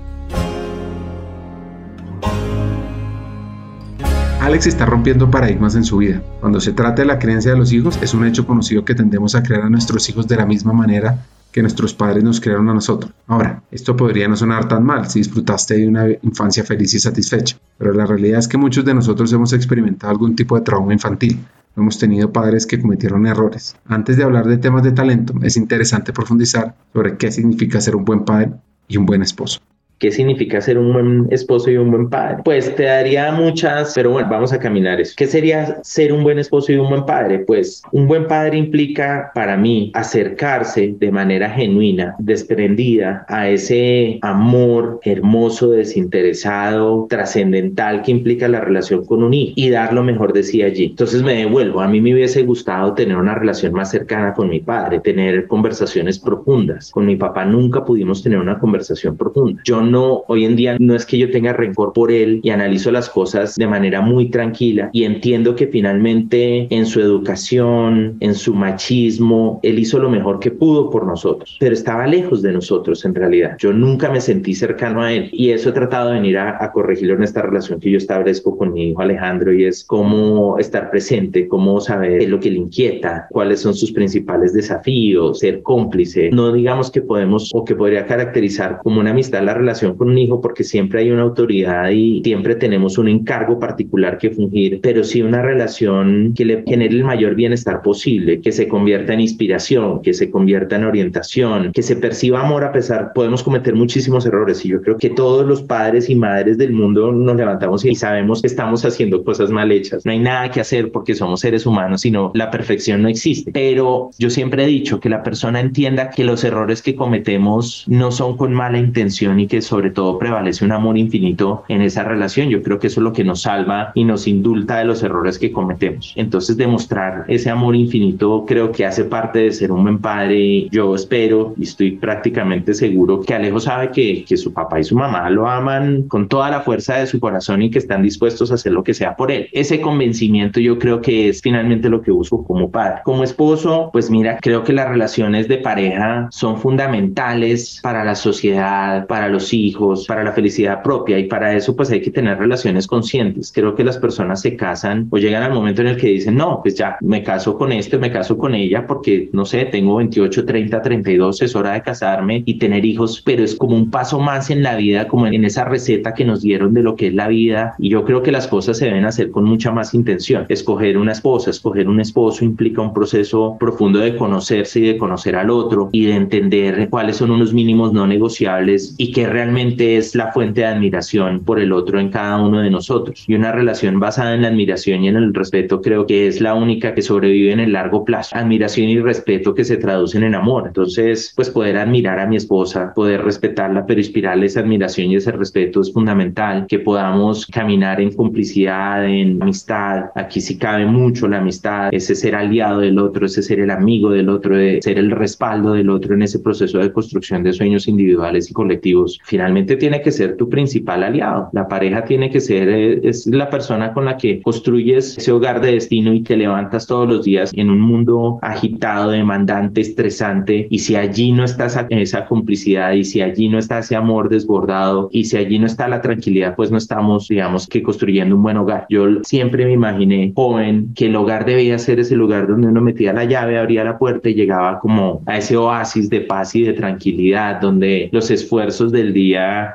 [4.46, 6.22] Alex está rompiendo paradigmas en su vida.
[6.40, 9.34] Cuando se trata de la creencia de los hijos, es un hecho conocido que tendemos
[9.34, 12.76] a crear a nuestros hijos de la misma manera que nuestros padres nos crearon a
[12.76, 13.12] nosotros.
[13.26, 17.58] Ahora, esto podría no sonar tan mal si disfrutaste de una infancia feliz y satisfecha,
[17.80, 21.44] pero la realidad es que muchos de nosotros hemos experimentado algún tipo de trauma infantil.
[21.76, 23.76] Hemos tenido padres que cometieron errores.
[23.88, 28.06] Antes de hablar de temas de talento, es interesante profundizar sobre qué significa ser un
[28.06, 28.52] buen padre
[28.88, 29.60] y un buen esposo.
[29.98, 32.38] ¿Qué significa ser un buen esposo y un buen padre?
[32.44, 35.14] Pues te daría muchas, pero bueno, vamos a caminar eso.
[35.16, 37.40] ¿Qué sería ser un buen esposo y un buen padre?
[37.40, 45.00] Pues un buen padre implica para mí acercarse de manera genuina, desprendida a ese amor
[45.04, 50.44] hermoso, desinteresado, trascendental que implica la relación con un hijo y dar lo mejor de
[50.44, 50.86] sí allí.
[50.86, 51.82] Entonces me devuelvo.
[51.82, 56.20] A mí me hubiese gustado tener una relación más cercana con mi padre, tener conversaciones
[56.20, 56.92] profundas.
[56.92, 59.62] Con mi papá nunca pudimos tener una conversación profunda.
[59.64, 62.92] Yo no, hoy en día no es que yo tenga rencor por él y analizo
[62.92, 68.54] las cosas de manera muy tranquila y entiendo que finalmente en su educación, en su
[68.54, 73.16] machismo, él hizo lo mejor que pudo por nosotros, pero estaba lejos de nosotros en
[73.16, 73.56] realidad.
[73.60, 76.72] Yo nunca me sentí cercano a él y eso he tratado de venir a, a
[76.72, 80.90] corregirlo en esta relación que yo establezco con mi hijo Alejandro y es cómo estar
[80.90, 85.62] presente, cómo saber qué es lo que le inquieta, cuáles son sus principales desafíos, ser
[85.62, 86.30] cómplice.
[86.32, 90.18] No digamos que podemos o que podría caracterizar como una amistad la relación con un
[90.18, 95.04] hijo porque siempre hay una autoridad y siempre tenemos un encargo particular que fungir, pero
[95.04, 100.02] sí una relación que le genere el mayor bienestar posible, que se convierta en inspiración,
[100.02, 104.64] que se convierta en orientación, que se perciba amor a pesar, podemos cometer muchísimos errores
[104.66, 108.42] y yo creo que todos los padres y madres del mundo nos levantamos y sabemos
[108.42, 110.06] que estamos haciendo cosas mal hechas.
[110.06, 113.52] No hay nada que hacer porque somos seres humanos, sino la perfección no existe.
[113.52, 118.12] Pero yo siempre he dicho que la persona entienda que los errores que cometemos no
[118.12, 122.50] son con mala intención y que sobre todo prevalece un amor infinito en esa relación.
[122.50, 125.40] Yo creo que eso es lo que nos salva y nos indulta de los errores
[125.40, 126.14] que cometemos.
[126.16, 130.68] Entonces demostrar ese amor infinito creo que hace parte de ser un buen padre.
[130.72, 134.96] Yo espero y estoy prácticamente seguro que Alejo sabe que, que su papá y su
[134.96, 138.56] mamá lo aman con toda la fuerza de su corazón y que están dispuestos a
[138.56, 139.50] hacer lo que sea por él.
[139.52, 143.02] Ese convencimiento yo creo que es finalmente lo que busco como padre.
[143.04, 149.08] Como esposo, pues mira, creo que las relaciones de pareja son fundamentales para la sociedad,
[149.08, 152.88] para los hijos, para la felicidad propia y para eso pues hay que tener relaciones
[152.88, 153.52] conscientes.
[153.54, 156.60] Creo que las personas se casan o llegan al momento en el que dicen, no,
[156.62, 160.46] pues ya me caso con este, me caso con ella porque no sé, tengo 28,
[160.46, 164.50] 30, 32, es hora de casarme y tener hijos, pero es como un paso más
[164.50, 167.28] en la vida, como en esa receta que nos dieron de lo que es la
[167.28, 170.46] vida y yo creo que las cosas se deben hacer con mucha más intención.
[170.50, 175.36] Escoger una esposa, escoger un esposo implica un proceso profundo de conocerse y de conocer
[175.36, 179.98] al otro y de entender cuáles son unos mínimos no negociables y qué realmente realmente
[179.98, 183.26] es la fuente de admiración por el otro en cada uno de nosotros.
[183.28, 186.56] Y una relación basada en la admiración y en el respeto creo que es la
[186.56, 188.36] única que sobrevive en el largo plazo.
[188.36, 190.64] Admiración y respeto que se traducen en amor.
[190.66, 195.32] Entonces, pues poder admirar a mi esposa, poder respetarla, pero inspirarle esa admiración y ese
[195.32, 196.66] respeto es fundamental.
[196.68, 200.06] Que podamos caminar en complicidad, en amistad.
[200.16, 204.10] Aquí sí cabe mucho la amistad, ese ser aliado del otro, ese ser el amigo
[204.10, 208.50] del otro, ser el respaldo del otro en ese proceso de construcción de sueños individuales
[208.50, 211.50] y colectivos finalmente tiene que ser tu principal aliado.
[211.52, 215.60] La pareja tiene que ser, eh, es la persona con la que construyes ese hogar
[215.60, 220.68] de destino y te levantas todos los días en un mundo agitado, demandante, estresante.
[220.70, 224.30] Y si allí no está esa, esa complicidad y si allí no está ese amor
[224.30, 228.44] desbordado y si allí no está la tranquilidad, pues no estamos, digamos, que construyendo un
[228.44, 228.86] buen hogar.
[228.90, 233.12] Yo siempre me imaginé joven que el hogar debía ser ese lugar donde uno metía
[233.12, 236.72] la llave, abría la puerta y llegaba como a ese oasis de paz y de
[236.72, 239.25] tranquilidad, donde los esfuerzos del día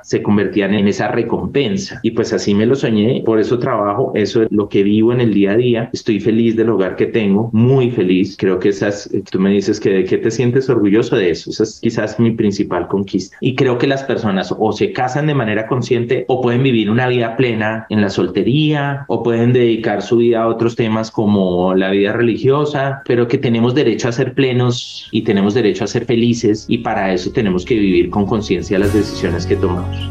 [0.03, 2.01] se convertían en esa recompensa.
[2.03, 5.21] Y pues así me lo soñé, por eso trabajo, eso es lo que vivo en
[5.21, 5.91] el día a día.
[5.93, 8.37] Estoy feliz del hogar que tengo, muy feliz.
[8.39, 11.51] Creo que esas, tú me dices que de qué te sientes orgulloso de eso.
[11.51, 13.37] Esa es quizás mi principal conquista.
[13.41, 17.09] Y creo que las personas o se casan de manera consciente o pueden vivir una
[17.09, 21.91] vida plena en la soltería o pueden dedicar su vida a otros temas como la
[21.91, 26.67] vida religiosa, pero que tenemos derecho a ser plenos y tenemos derecho a ser felices
[26.69, 30.11] y para eso tenemos que vivir con conciencia las decisiones que tomamos.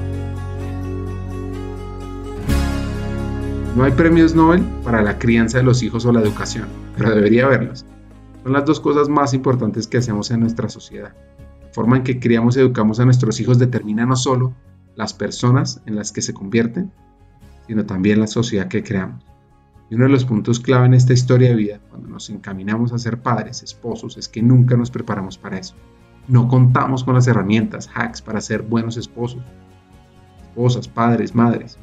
[3.76, 7.46] No hay premios Nobel para la crianza de los hijos o la educación, pero debería
[7.46, 7.86] haberlos.
[8.44, 11.14] Son las dos cosas más importantes que hacemos en nuestra sociedad.
[11.62, 14.54] La forma en que criamos y educamos a nuestros hijos determina no solo
[14.96, 16.92] las personas en las que se convierten,
[17.68, 19.24] sino también la sociedad que creamos.
[19.90, 22.98] Y uno de los puntos clave en esta historia de vida, cuando nos encaminamos a
[22.98, 25.76] ser padres, esposos, es que nunca nos preparamos para eso.
[26.30, 29.42] No contamos con las herramientas, hacks para ser buenos esposos,
[30.44, 31.80] esposas, padres, madres.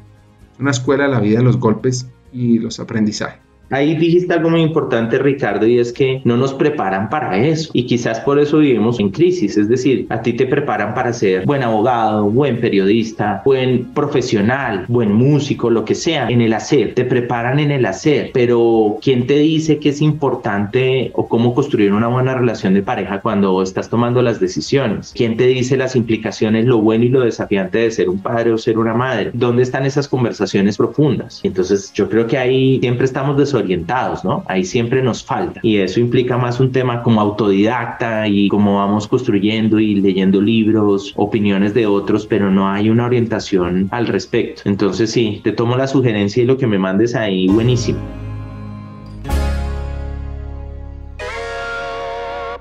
[0.54, 3.45] Es una escuela de la vida de los golpes y los aprendizajes.
[3.70, 7.70] Ahí dijiste algo muy importante, Ricardo, y es que no nos preparan para eso.
[7.72, 9.56] Y quizás por eso vivimos en crisis.
[9.56, 15.12] Es decir, a ti te preparan para ser buen abogado, buen periodista, buen profesional, buen
[15.12, 16.94] músico, lo que sea, en el hacer.
[16.94, 18.30] Te preparan en el hacer.
[18.32, 23.20] Pero ¿quién te dice que es importante o cómo construir una buena relación de pareja
[23.20, 25.12] cuando estás tomando las decisiones?
[25.14, 28.58] ¿Quién te dice las implicaciones, lo bueno y lo desafiante de ser un padre o
[28.58, 29.30] ser una madre?
[29.34, 31.40] ¿Dónde están esas conversaciones profundas?
[31.42, 34.44] Entonces, yo creo que ahí siempre estamos desorientados orientados, ¿no?
[34.46, 35.60] Ahí siempre nos falta.
[35.62, 41.12] Y eso implica más un tema como autodidacta y como vamos construyendo y leyendo libros,
[41.16, 44.62] opiniones de otros, pero no hay una orientación al respecto.
[44.64, 47.98] Entonces sí, te tomo la sugerencia y lo que me mandes ahí, buenísimo.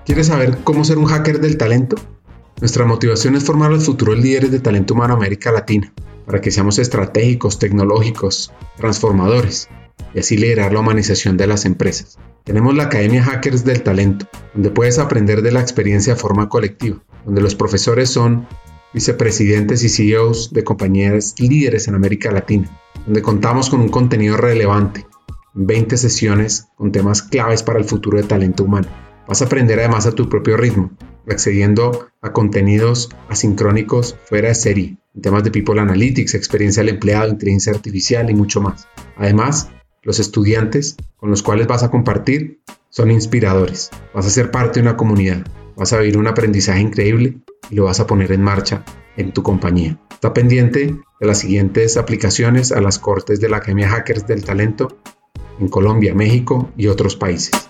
[0.05, 1.95] ¿Quieres saber cómo ser un hacker del talento?
[2.61, 5.91] Nuestra motivación es formar a los futuros líderes de talento humano América Latina,
[6.25, 9.67] para que seamos estratégicos, tecnológicos, transformadores
[10.13, 12.17] y así liderar la humanización de las empresas.
[12.43, 17.03] Tenemos la Academia Hackers del Talento, donde puedes aprender de la experiencia de forma colectiva,
[17.25, 18.47] donde los profesores son
[18.93, 22.69] vicepresidentes y CEOs de compañías líderes en América Latina,
[23.05, 25.05] donde contamos con un contenido relevante,
[25.53, 28.87] 20 sesiones con temas claves para el futuro de talento humano.
[29.27, 30.91] Vas a aprender además a tu propio ritmo,
[31.27, 37.29] accediendo a contenidos asincrónicos fuera de serie, en temas de People Analytics, experiencia del empleado,
[37.29, 38.87] inteligencia artificial y mucho más.
[39.17, 39.69] Además,
[40.05, 43.89] los estudiantes con los cuales vas a compartir son inspiradores.
[44.13, 47.39] Vas a ser parte de una comunidad, vas a vivir un aprendizaje increíble
[47.69, 48.85] y lo vas a poner en marcha
[49.17, 49.99] en tu compañía.
[50.11, 54.99] Está pendiente de las siguientes aplicaciones a las cortes de la Academia Hackers del Talento
[55.59, 57.69] en Colombia, México y otros países.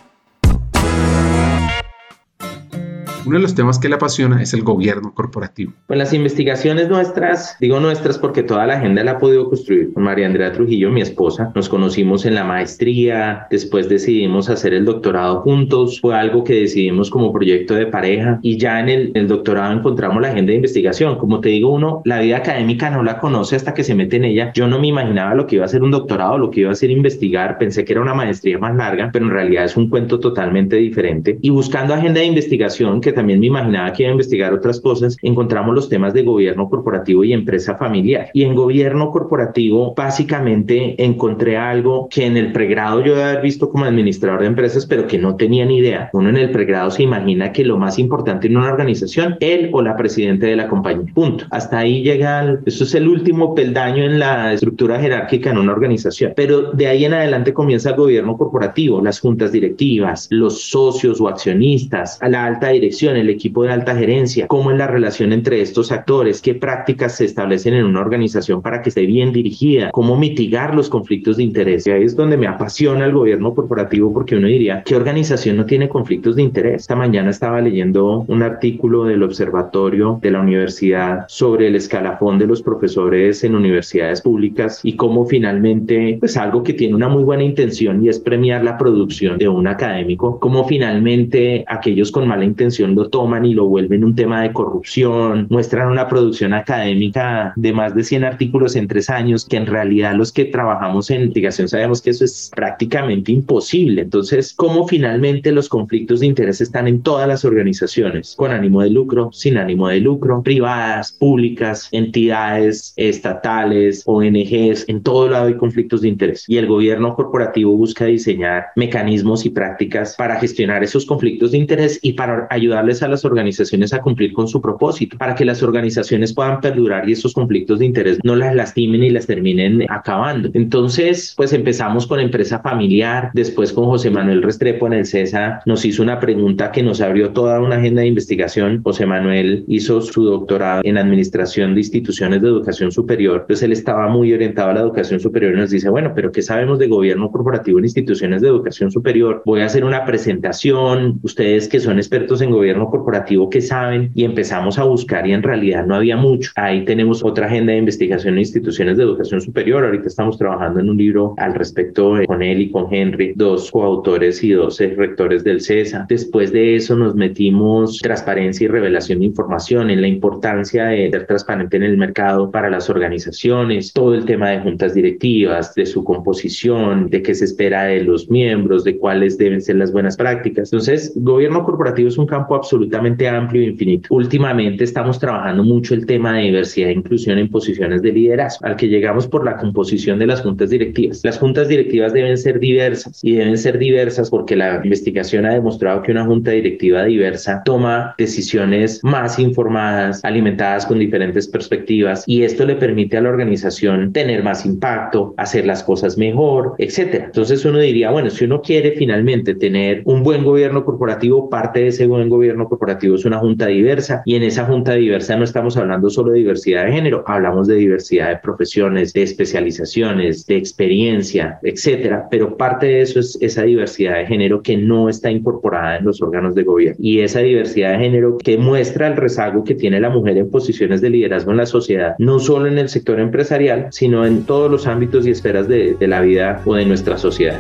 [3.26, 5.74] Uno de los temas que le apasiona es el gobierno corporativo.
[5.88, 10.04] Pues las investigaciones nuestras, digo nuestras porque toda la agenda la ha podido construir con
[10.04, 11.52] María Andrea Trujillo, mi esposa.
[11.56, 17.10] Nos conocimos en la maestría, después decidimos hacer el doctorado juntos, fue algo que decidimos
[17.10, 21.18] como proyecto de pareja y ya en el, el doctorado encontramos la agenda de investigación.
[21.18, 24.26] Como te digo, uno, la vida académica no la conoce hasta que se mete en
[24.26, 24.52] ella.
[24.54, 26.76] Yo no me imaginaba lo que iba a ser un doctorado, lo que iba a
[26.76, 30.20] ser investigar, pensé que era una maestría más larga, pero en realidad es un cuento
[30.20, 31.40] totalmente diferente.
[31.42, 35.18] Y buscando agenda de investigación, que también me imaginaba que iba a investigar otras cosas,
[35.22, 38.30] encontramos los temas de gobierno corporativo y empresa familiar.
[38.34, 43.70] Y en gobierno corporativo, básicamente encontré algo que en el pregrado yo debe haber visto
[43.70, 46.10] como administrador de empresas, pero que no tenía ni idea.
[46.14, 49.82] Uno en el pregrado se imagina que lo más importante en una organización, él o
[49.82, 51.12] la presidente de la compañía.
[51.14, 51.46] Punto.
[51.52, 56.34] Hasta ahí llega, eso es el último peldaño en la estructura jerárquica en una organización.
[56.36, 61.28] Pero de ahí en adelante comienza el gobierno corporativo, las juntas directivas, los socios o
[61.28, 65.62] accionistas, a la alta dirección el equipo de alta gerencia, cómo es la relación entre
[65.62, 70.18] estos actores, qué prácticas se establecen en una organización para que esté bien dirigida, cómo
[70.18, 71.88] mitigar los conflictos de interés.
[71.88, 75.66] Y ahí es donde me apasiona el gobierno corporativo porque uno diría, ¿qué organización no
[75.66, 76.82] tiene conflictos de interés?
[76.82, 82.48] Esta mañana estaba leyendo un artículo del Observatorio de la Universidad sobre el escalafón de
[82.48, 87.44] los profesores en universidades públicas y cómo finalmente, pues algo que tiene una muy buena
[87.44, 92.95] intención y es premiar la producción de un académico, cómo finalmente aquellos con mala intención
[92.96, 97.94] lo toman y lo vuelven un tema de corrupción, muestran una producción académica de más
[97.96, 102.02] de 100 artículos en tres años, que en realidad los que trabajamos en investigación sabemos
[102.02, 104.04] que eso es prácticamente imposible.
[104.04, 108.36] Entonces, ¿cómo finalmente los conflictos de interés están en todas las organizaciones?
[108.36, 115.30] Con ánimo de lucro, sin ánimo de lucro, privadas, públicas, entidades estatales, ONGs, en todo
[115.30, 116.46] lado hay conflictos de interés.
[116.48, 122.00] Y el gobierno corporativo busca diseñar mecanismos y prácticas para gestionar esos conflictos de interés
[122.02, 122.48] y para
[122.86, 127.08] ayudarles a las organizaciones a cumplir con su propósito, para que las organizaciones puedan perdurar
[127.08, 130.50] y esos conflictos de interés no las lastimen y las terminen acabando.
[130.54, 135.86] Entonces, pues empezamos con empresa familiar, después con José Manuel Restrepo en el CESA nos
[135.86, 138.82] hizo una pregunta que nos abrió toda una agenda de investigación.
[138.84, 144.08] José Manuel hizo su doctorado en administración de instituciones de educación superior, entonces él estaba
[144.08, 147.32] muy orientado a la educación superior y nos dice, bueno, pero ¿qué sabemos de gobierno
[147.32, 149.42] corporativo en instituciones de educación superior?
[149.46, 154.12] Voy a hacer una presentación, ustedes que son expertos en gobierno corporativo, ¿qué saben?
[154.14, 156.52] Y empezamos a buscar y en realidad no había mucho.
[156.56, 159.84] Ahí tenemos otra agenda de investigación en instituciones de educación superior.
[159.84, 164.44] Ahorita estamos trabajando en un libro al respecto con él y con Henry, dos coautores
[164.44, 166.06] y dos rectores del CESA.
[166.10, 171.26] Después de eso nos metimos transparencia y revelación de información en la importancia de ser
[171.26, 176.04] transparente en el mercado para las organizaciones, todo el tema de juntas directivas, de su
[176.04, 180.72] composición, de qué se espera de los miembros, de cuáles deben ser las buenas prácticas.
[180.72, 184.08] Entonces, gobierno corporativo es un campo absolutamente amplio e infinito.
[184.12, 188.76] Últimamente estamos trabajando mucho el tema de diversidad e inclusión en posiciones de liderazgo, al
[188.76, 191.22] que llegamos por la composición de las juntas directivas.
[191.24, 196.02] Las juntas directivas deben ser diversas y deben ser diversas porque la investigación ha demostrado
[196.02, 202.66] que una junta directiva diversa toma decisiones más informadas, alimentadas con diferentes perspectivas y esto
[202.66, 207.26] le permite a la organización tener más impacto, hacer las cosas mejor, etcétera.
[207.26, 211.88] Entonces uno diría, bueno, si uno quiere finalmente tener un buen gobierno corporativo, parte de
[211.88, 215.78] ese buen gobierno corporativo es una junta diversa y en esa junta diversa no estamos
[215.78, 221.60] hablando solo de diversidad de género, hablamos de diversidad de profesiones, de especializaciones, de experiencia,
[221.64, 226.06] etcétera, pero parte de eso es esa diversidad de género que no está incorporada en
[226.06, 230.00] los órganos de gobierno y esa diversidad de género que muestra el rezago que tiene
[230.00, 233.88] la mujer en posiciones de liderazgo en la sociedad, no solo en el sector empresarial,
[233.92, 237.60] sino en todos los ámbitos y esferas de, de la vida o de nuestra sociedad.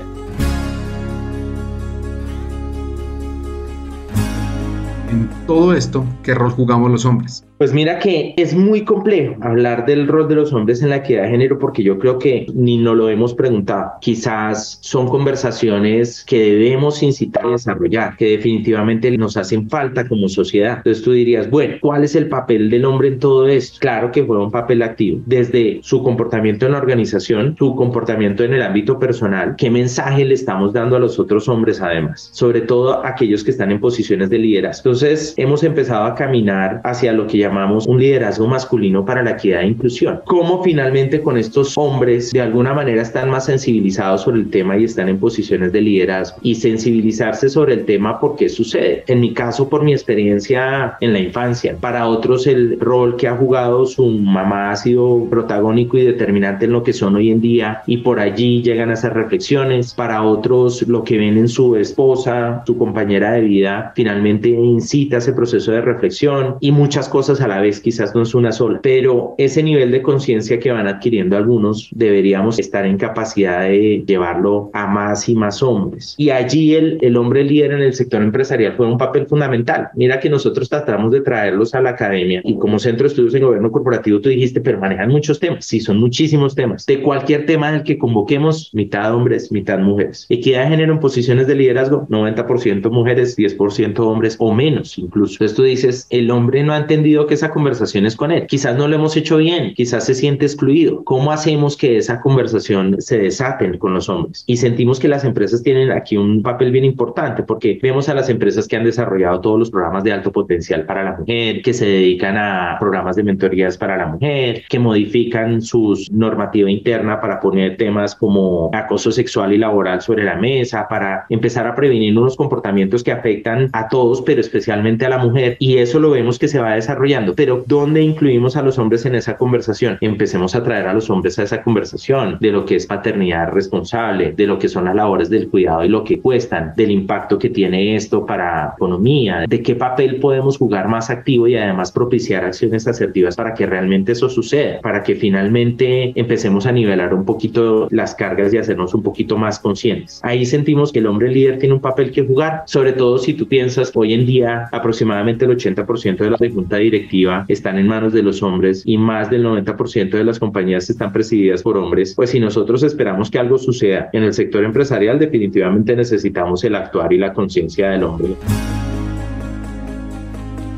[5.16, 7.45] En todo esto, ¿qué rol jugamos los hombres?
[7.57, 11.23] Pues mira que es muy complejo hablar del rol de los hombres en la equidad
[11.23, 13.91] de género porque yo creo que ni nos lo hemos preguntado.
[14.01, 20.77] Quizás son conversaciones que debemos incitar y desarrollar, que definitivamente nos hacen falta como sociedad.
[20.77, 23.79] Entonces tú dirías, bueno, ¿cuál es el papel del hombre en todo esto?
[23.79, 28.53] Claro que fue un papel activo, desde su comportamiento en la organización, su comportamiento en
[28.53, 33.05] el ámbito personal, qué mensaje le estamos dando a los otros hombres además, sobre todo
[33.05, 34.89] aquellos que están en posiciones de liderazgo.
[34.89, 39.61] Entonces hemos empezado a caminar hacia lo que llamamos un liderazgo masculino para la equidad
[39.61, 40.21] e inclusión.
[40.25, 44.86] ¿Cómo finalmente con estos hombres de alguna manera están más sensibilizados sobre el tema y
[44.86, 46.39] están en posiciones de liderazgo?
[46.41, 49.03] Y sensibilizarse sobre el tema por qué sucede.
[49.07, 51.75] En mi caso, por mi experiencia en la infancia.
[51.79, 56.71] Para otros, el rol que ha jugado su mamá ha sido protagónico y determinante en
[56.71, 59.93] lo que son hoy en día y por allí llegan a esas reflexiones.
[59.93, 65.21] Para otros, lo que ven en su esposa, su compañera de vida, finalmente incita a
[65.26, 68.80] ese proceso de reflexión y muchas cosas a la vez, quizás no es una sola,
[68.84, 74.69] pero ese nivel de conciencia que van adquiriendo algunos deberíamos estar en capacidad de llevarlo
[74.73, 76.13] a más y más hombres.
[76.17, 79.89] Y allí el, el hombre líder en el sector empresarial fue un papel fundamental.
[79.95, 83.43] Mira que nosotros tratamos de traerlos a la academia y como centro de estudios en
[83.43, 85.65] gobierno corporativo tú dijiste, pero manejan muchos temas.
[85.65, 86.86] Sí, son muchísimos temas.
[86.86, 90.28] De cualquier tema del que convoquemos, mitad hombres, mitad mujeres.
[90.30, 95.14] Equidad de género en posiciones de liderazgo, 90% mujeres, 10% hombres o menos incluso.
[95.16, 98.45] Entonces tú dices, el hombre no ha entendido que esa conversación es con él.
[98.47, 101.03] Quizás no lo hemos hecho bien, quizás se siente excluido.
[101.03, 104.43] ¿Cómo hacemos que esa conversación se desaten con los hombres?
[104.47, 108.30] Y sentimos que las empresas tienen aquí un papel bien importante porque vemos a las
[108.30, 111.86] empresas que han desarrollado todos los programas de alto potencial para la mujer, que se
[111.86, 117.78] dedican a programas de mentorías para la mujer, que modifican su normativa interna para poner
[117.78, 123.03] temas como acoso sexual y laboral sobre la mesa, para empezar a prevenir unos comportamientos
[123.03, 125.58] que afectan a todos, pero especialmente a la mujer.
[125.60, 129.16] Y eso lo vemos que se va desarrollando pero ¿dónde incluimos a los hombres en
[129.16, 129.97] esa conversación?
[130.01, 134.34] Empecemos a traer a los hombres a esa conversación de lo que es paternidad responsable,
[134.34, 137.49] de lo que son las labores del cuidado y lo que cuestan, del impacto que
[137.49, 142.88] tiene esto para economía, de qué papel podemos jugar más activo y además propiciar acciones
[142.88, 148.16] asertivas para que realmente eso suceda, para que finalmente empecemos a nivelar un poquito las
[148.16, 150.20] cargas y hacernos un poquito más conscientes.
[150.24, 153.47] Ahí sentimos que el hombre líder tiene un papel que jugar, sobre todo si tú
[153.47, 158.13] piensas hoy en día aproximadamente aproximadamente el 80% de la junta directiva están en manos
[158.13, 162.29] de los hombres y más del 90% de las compañías están presididas por hombres, pues
[162.29, 167.17] si nosotros esperamos que algo suceda en el sector empresarial, definitivamente necesitamos el actuar y
[167.17, 168.35] la conciencia del hombre.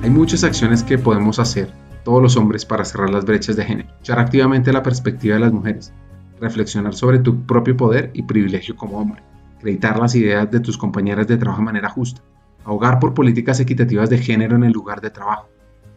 [0.02, 1.68] Hay muchas acciones que podemos hacer,
[2.04, 5.54] todos los hombres, para cerrar las brechas de género, echar activamente la perspectiva de las
[5.54, 5.94] mujeres,
[6.42, 9.22] reflexionar sobre tu propio poder y privilegio como hombre,
[9.58, 12.24] acreditar las ideas de tus compañeras de trabajo de manera justa,
[12.68, 15.48] ahogar por políticas equitativas de género en el lugar de trabajo,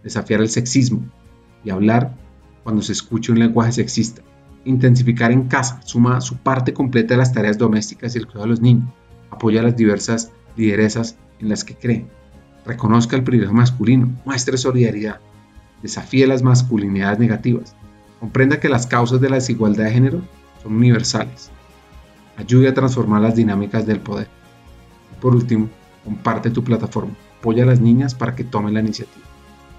[0.04, 1.02] desafiar el sexismo
[1.64, 2.14] y hablar
[2.62, 4.22] cuando se escuche un lenguaje sexista,
[4.64, 8.50] intensificar en casa, suma su parte completa de las tareas domésticas y el cuidado de
[8.50, 8.88] los niños,
[9.30, 12.06] apoya a las diversas lideresas en las que cree,
[12.64, 15.18] reconozca el privilegio masculino, muestre solidaridad,
[15.82, 17.74] desafíe las masculinidades negativas,
[18.20, 20.22] comprenda que las causas de la desigualdad de género
[20.62, 21.50] son universales,
[22.36, 24.28] ayude a transformar las dinámicas del poder.
[25.12, 25.68] Y por último,
[26.04, 29.26] comparte tu plataforma, apoya a las niñas para que tomen la iniciativa.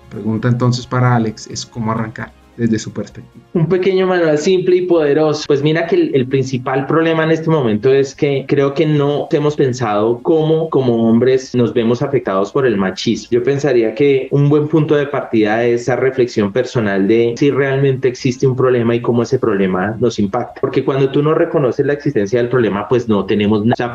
[0.09, 3.43] Pregunta entonces para Alex es cómo arrancar desde su perspectiva.
[3.53, 5.43] Un pequeño manual simple y poderoso.
[5.47, 9.55] Pues mira que el, principal problema en este momento es que creo que no hemos
[9.55, 13.29] pensado cómo como hombres nos vemos afectados por el machismo.
[13.31, 18.07] Yo pensaría que un buen punto de partida es esa reflexión personal de si realmente
[18.07, 20.61] existe un problema y cómo ese problema nos impacta.
[20.61, 23.73] Porque cuando tú no reconoces la existencia del problema, pues no tenemos nada.
[23.73, 23.93] O sea,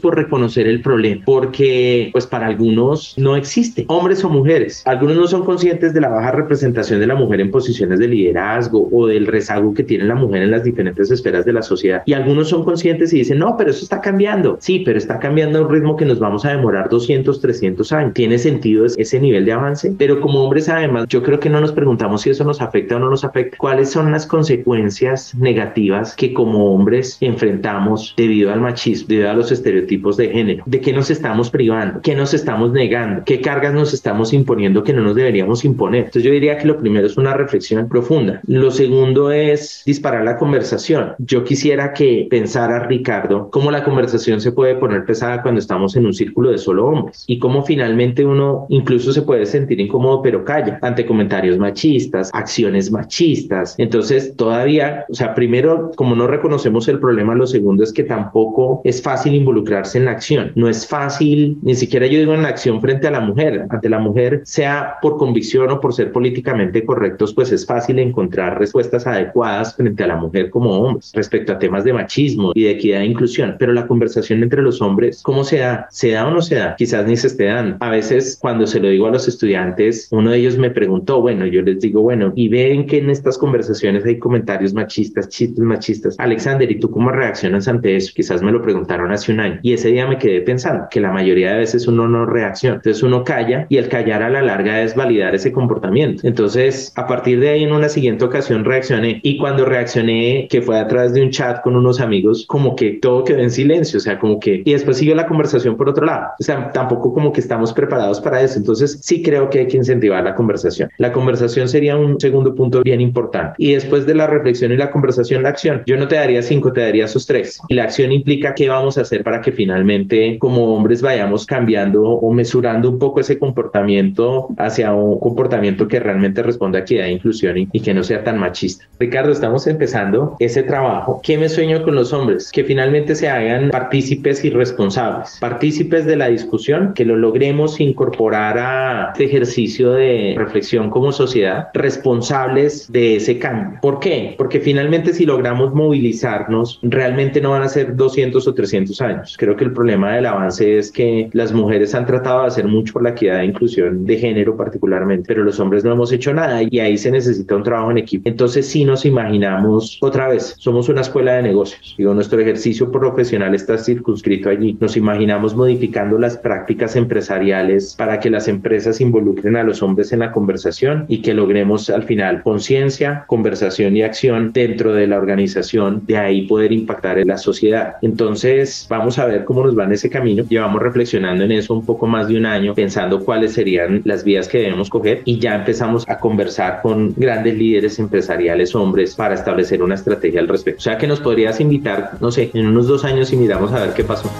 [0.00, 4.82] por reconocer el problema, porque pues para algunos no existe, hombres o mujeres.
[4.86, 8.88] Algunos no son conscientes de la baja representación de la mujer en posiciones de liderazgo
[8.92, 12.02] o del rezago que tiene la mujer en las diferentes esferas de la sociedad.
[12.06, 14.58] Y algunos son conscientes y dicen, no, pero eso está cambiando.
[14.60, 18.14] Sí, pero está cambiando a un ritmo que nos vamos a demorar 200, 300 años.
[18.14, 19.94] ¿Tiene sentido ese nivel de avance?
[19.98, 22.98] Pero como hombres, además, yo creo que no nos preguntamos si eso nos afecta o
[22.98, 23.56] no nos afecta.
[23.56, 29.52] ¿Cuáles son las consecuencias negativas que como hombres enfrentamos debido al machismo, debido a los
[29.52, 30.64] estereotipos de género?
[30.66, 32.00] ¿De qué nos estamos privando?
[32.02, 33.22] ¿Qué nos estamos negando?
[33.24, 36.06] ¿Qué cargas nos estamos imponiendo que no nos deberíamos imponer?
[36.06, 38.40] Entonces yo diría que lo primero es una reflexión profunda.
[38.46, 41.14] Lo segundo es disparar la conversación.
[41.18, 46.06] Yo quisiera que pensara Ricardo cómo la conversación se puede poner pesada cuando estamos en
[46.06, 50.44] un círculo de solo hombres y cómo finalmente uno incluso se puede sentir incómodo pero
[50.44, 53.74] calla ante comentarios machistas, acciones machistas.
[53.78, 58.80] Entonces todavía, o sea, primero como no reconocemos el problema, lo segundo es que tampoco
[58.84, 60.52] es fácil involucrarse en la acción.
[60.54, 63.88] No es fácil, ni siquiera yo digo en la acción frente a la mujer, ante
[63.88, 69.06] la mujer, sea por convicción o por ser políticamente correctos, pues es fácil encontrar respuestas
[69.06, 73.00] adecuadas frente a la mujer como hombres respecto a temas de machismo y de equidad
[73.02, 73.56] e inclusión.
[73.58, 75.86] Pero la conversación entre los hombres, ¿cómo se da?
[75.90, 76.76] ¿Se da o no se da?
[76.76, 77.76] Quizás ni se esté dando.
[77.80, 81.46] A veces cuando se lo digo a los estudiantes, uno de ellos me preguntó, bueno,
[81.46, 86.16] yo les digo, bueno, y ven que en estas conversaciones hay comentarios machistas, chistes machistas.
[86.18, 88.12] Alexander, ¿y tú cómo reaccionas ante eso?
[88.14, 89.58] Quizás me lo preguntaron hace un año.
[89.62, 92.76] Y ese día me quedé pensando que la mayoría de veces uno no reacciona.
[92.76, 96.26] Entonces uno calla y el callar a la larga es validar ese comportamiento.
[96.26, 100.78] Entonces, a partir de ahí en una siguiente ocasión reaccioné y cuando reaccioné, que fue
[100.78, 104.00] a través de un chat con unos amigos, como que todo quedó en silencio, o
[104.00, 107.32] sea, como que, y después siguió la conversación por otro lado, o sea, tampoco como
[107.32, 110.90] que estamos preparados para eso, entonces sí creo que hay que incentivar la conversación.
[110.98, 114.90] La conversación sería un segundo punto bien importante y después de la reflexión y la
[114.90, 115.82] conversación, la acción.
[115.86, 117.60] Yo no te daría cinco, te daría esos tres.
[117.68, 122.02] Y la acción implica qué vamos a hacer para que finalmente como hombres vayamos cambiando
[122.02, 127.12] o mesurando un poco ese comportamiento hacia un comportamiento que realmente responda a equidad e
[127.12, 128.86] inclusión y, que no sea tan machista.
[128.98, 131.20] Ricardo, estamos empezando ese trabajo.
[131.22, 132.50] ¿Qué me sueño con los hombres?
[132.52, 138.58] Que finalmente se hagan partícipes y responsables, partícipes de la discusión, que lo logremos incorporar
[138.58, 143.78] a este ejercicio de reflexión como sociedad, responsables de ese cambio.
[143.80, 144.34] ¿Por qué?
[144.36, 149.36] Porque finalmente si logramos movilizarnos, realmente no van a ser 200 o 300 años.
[149.38, 152.92] Creo que el problema del avance es que las mujeres han tratado de hacer mucho
[152.92, 156.62] por la equidad e inclusión de género particularmente, pero los hombres no hemos hecho nada
[156.62, 158.28] y ahí se necesita un trabajo en equipo.
[158.28, 161.94] Entonces si nos imaginamos otra vez, somos una escuela de negocios.
[161.96, 164.76] Digo, nuestro ejercicio profesional está circunscrito allí.
[164.80, 170.20] Nos imaginamos modificando las prácticas empresariales para que las empresas involucren a los hombres en
[170.20, 176.02] la conversación y que logremos al final conciencia, conversación y acción dentro de la organización,
[176.06, 177.96] de ahí poder impactar en la sociedad.
[178.02, 180.44] Entonces, vamos a ver cómo nos va en ese camino.
[180.48, 184.48] Llevamos reflexionando en eso un poco más de un año, pensando cuáles serían las vías
[184.48, 189.34] que debemos coger y ya empezamos a conversar con grandes líderes líderes empresariales hombres para
[189.34, 190.78] establecer una estrategia al respecto.
[190.78, 193.80] O sea que nos podrías invitar, no sé, en unos dos años y miramos a
[193.80, 194.30] ver qué pasó.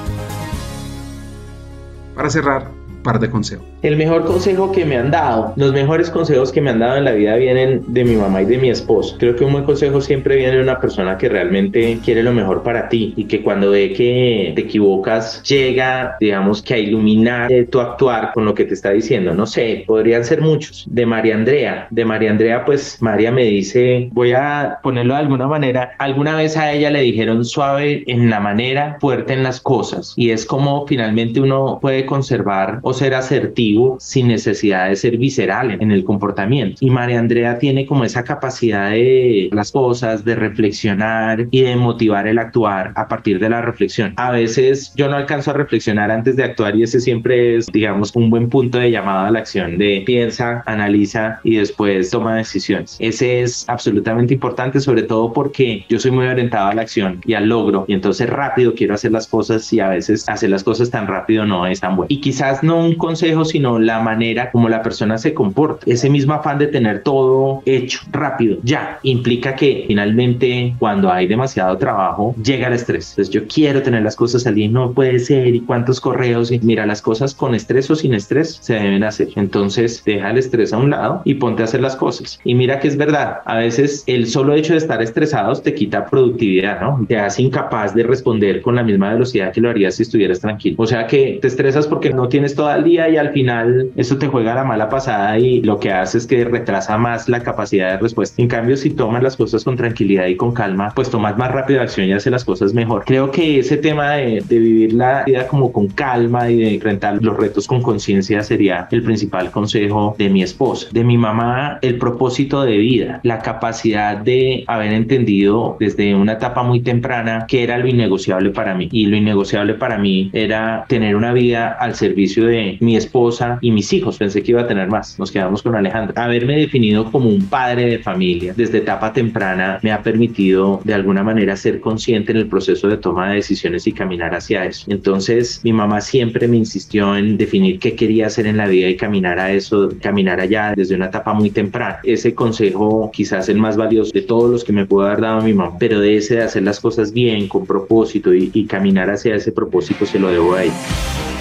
[2.15, 2.71] Para cerrar,
[3.07, 3.65] par de consejos.
[3.83, 7.05] El mejor consejo que me han dado, los mejores consejos que me han dado en
[7.05, 9.17] la vida vienen de mi mamá y de mi esposo.
[9.17, 12.65] Creo que un buen consejo siempre viene de una persona que realmente quiere lo mejor
[12.65, 17.79] para ti y que cuando ve que te equivocas llega, digamos, que a iluminar tu
[17.79, 19.33] actuar con lo que te está diciendo.
[19.35, 20.85] No sé, podrían ser muchos.
[20.91, 25.47] De María Andrea, de María Andrea, pues María me dice, voy a ponerlo de alguna
[25.47, 30.13] manera, alguna vez a ella le dijeron suave en la manera, fuerte en las cosas
[30.17, 35.79] y es como finalmente uno puede conservar o ser asertivo sin necesidad de ser visceral
[35.81, 36.79] en el comportamiento.
[36.81, 42.27] Y María Andrea tiene como esa capacidad de las cosas, de reflexionar y de motivar
[42.27, 44.15] el actuar a partir de la reflexión.
[44.17, 48.15] A veces yo no alcanzo a reflexionar antes de actuar y ese siempre es, digamos,
[48.15, 52.97] un buen punto de llamada a la acción de piensa, analiza y después toma decisiones.
[52.99, 57.35] Ese es absolutamente importante, sobre todo porque yo soy muy orientado a la acción y
[57.35, 60.91] al logro y entonces rápido quiero hacer las cosas y a veces hacer las cosas
[60.91, 62.07] tan rápido no es tan bueno.
[62.09, 65.85] Y quizás no un consejo, sino la manera como la persona se comporta.
[65.87, 71.77] Ese mismo afán de tener todo hecho rápido, ya, implica que finalmente cuando hay demasiado
[71.79, 73.11] trabajo llega el estrés.
[73.11, 76.59] Entonces yo quiero tener las cosas al día, no puede ser, y cuántos correos, y
[76.61, 79.29] mira, las cosas con estrés o sin estrés se deben hacer.
[79.37, 82.39] Entonces deja el estrés a un lado y ponte a hacer las cosas.
[82.45, 86.07] Y mira que es verdad, a veces el solo hecho de estar estresados te quita
[86.07, 87.05] productividad, ¿no?
[87.09, 90.77] Te hace incapaz de responder con la misma velocidad que lo harías si estuvieras tranquilo.
[90.79, 94.19] O sea que te estresas porque no tienes todo el día y al final eso
[94.19, 97.93] te juega la mala pasada y lo que hace es que retrasa más la capacidad
[97.93, 98.43] de respuesta.
[98.43, 101.81] En cambio, si tomas las cosas con tranquilidad y con calma, pues tomas más rápido
[101.81, 103.05] acción y haces las cosas mejor.
[103.05, 107.23] Creo que ese tema de, de vivir la vida como con calma y de enfrentar
[107.23, 110.89] los retos con conciencia sería el principal consejo de mi esposa.
[110.93, 116.63] De mi mamá, el propósito de vida, la capacidad de haber entendido desde una etapa
[116.63, 118.89] muy temprana que era lo innegociable para mí.
[118.93, 123.71] Y lo innegociable para mí era tener una vida al servicio de mi esposa y
[123.71, 124.19] mis hijos.
[124.19, 125.19] Pensé que iba a tener más.
[125.19, 126.15] Nos quedamos con Alejandro.
[126.17, 131.23] Haberme definido como un padre de familia desde etapa temprana me ha permitido de alguna
[131.23, 134.87] manera ser consciente en el proceso de toma de decisiones y caminar hacia eso.
[134.91, 138.97] Entonces mi mamá siempre me insistió en definir qué quería hacer en la vida y
[138.97, 142.01] caminar a eso, caminar allá desde una etapa muy temprana.
[142.05, 145.53] Ese consejo quizás el más valioso de todos los que me pudo haber dado mi
[145.53, 149.35] mamá, pero de ese de hacer las cosas bien, con propósito y, y caminar hacia
[149.35, 151.36] ese propósito se lo debo a ella.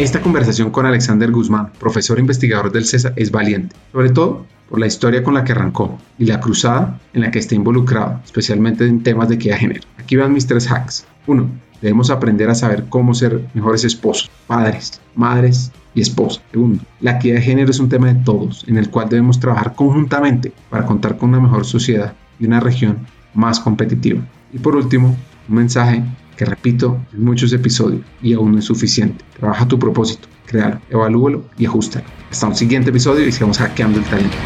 [0.00, 4.86] Esta conversación con Alexander Guzmán, profesor investigador del CESA, es valiente, sobre todo por la
[4.86, 9.02] historia con la que arrancó y la cruzada en la que está involucrado, especialmente en
[9.02, 9.82] temas de equidad de género.
[9.98, 11.04] Aquí van mis tres hacks.
[11.26, 11.50] Uno,
[11.82, 16.42] Debemos aprender a saber cómo ser mejores esposos, padres, madres y esposas.
[16.50, 19.74] Segundo, la equidad de género es un tema de todos, en el cual debemos trabajar
[19.74, 24.22] conjuntamente para contar con una mejor sociedad y una región más competitiva.
[24.50, 25.14] Y por último,
[25.48, 26.02] un mensaje
[26.40, 29.22] que repito en muchos episodios y aún no es suficiente.
[29.38, 32.06] Trabaja tu propósito, créalo, evalúalo y ajustalo.
[32.30, 34.38] Hasta un siguiente episodio y sigamos hackeando el talento.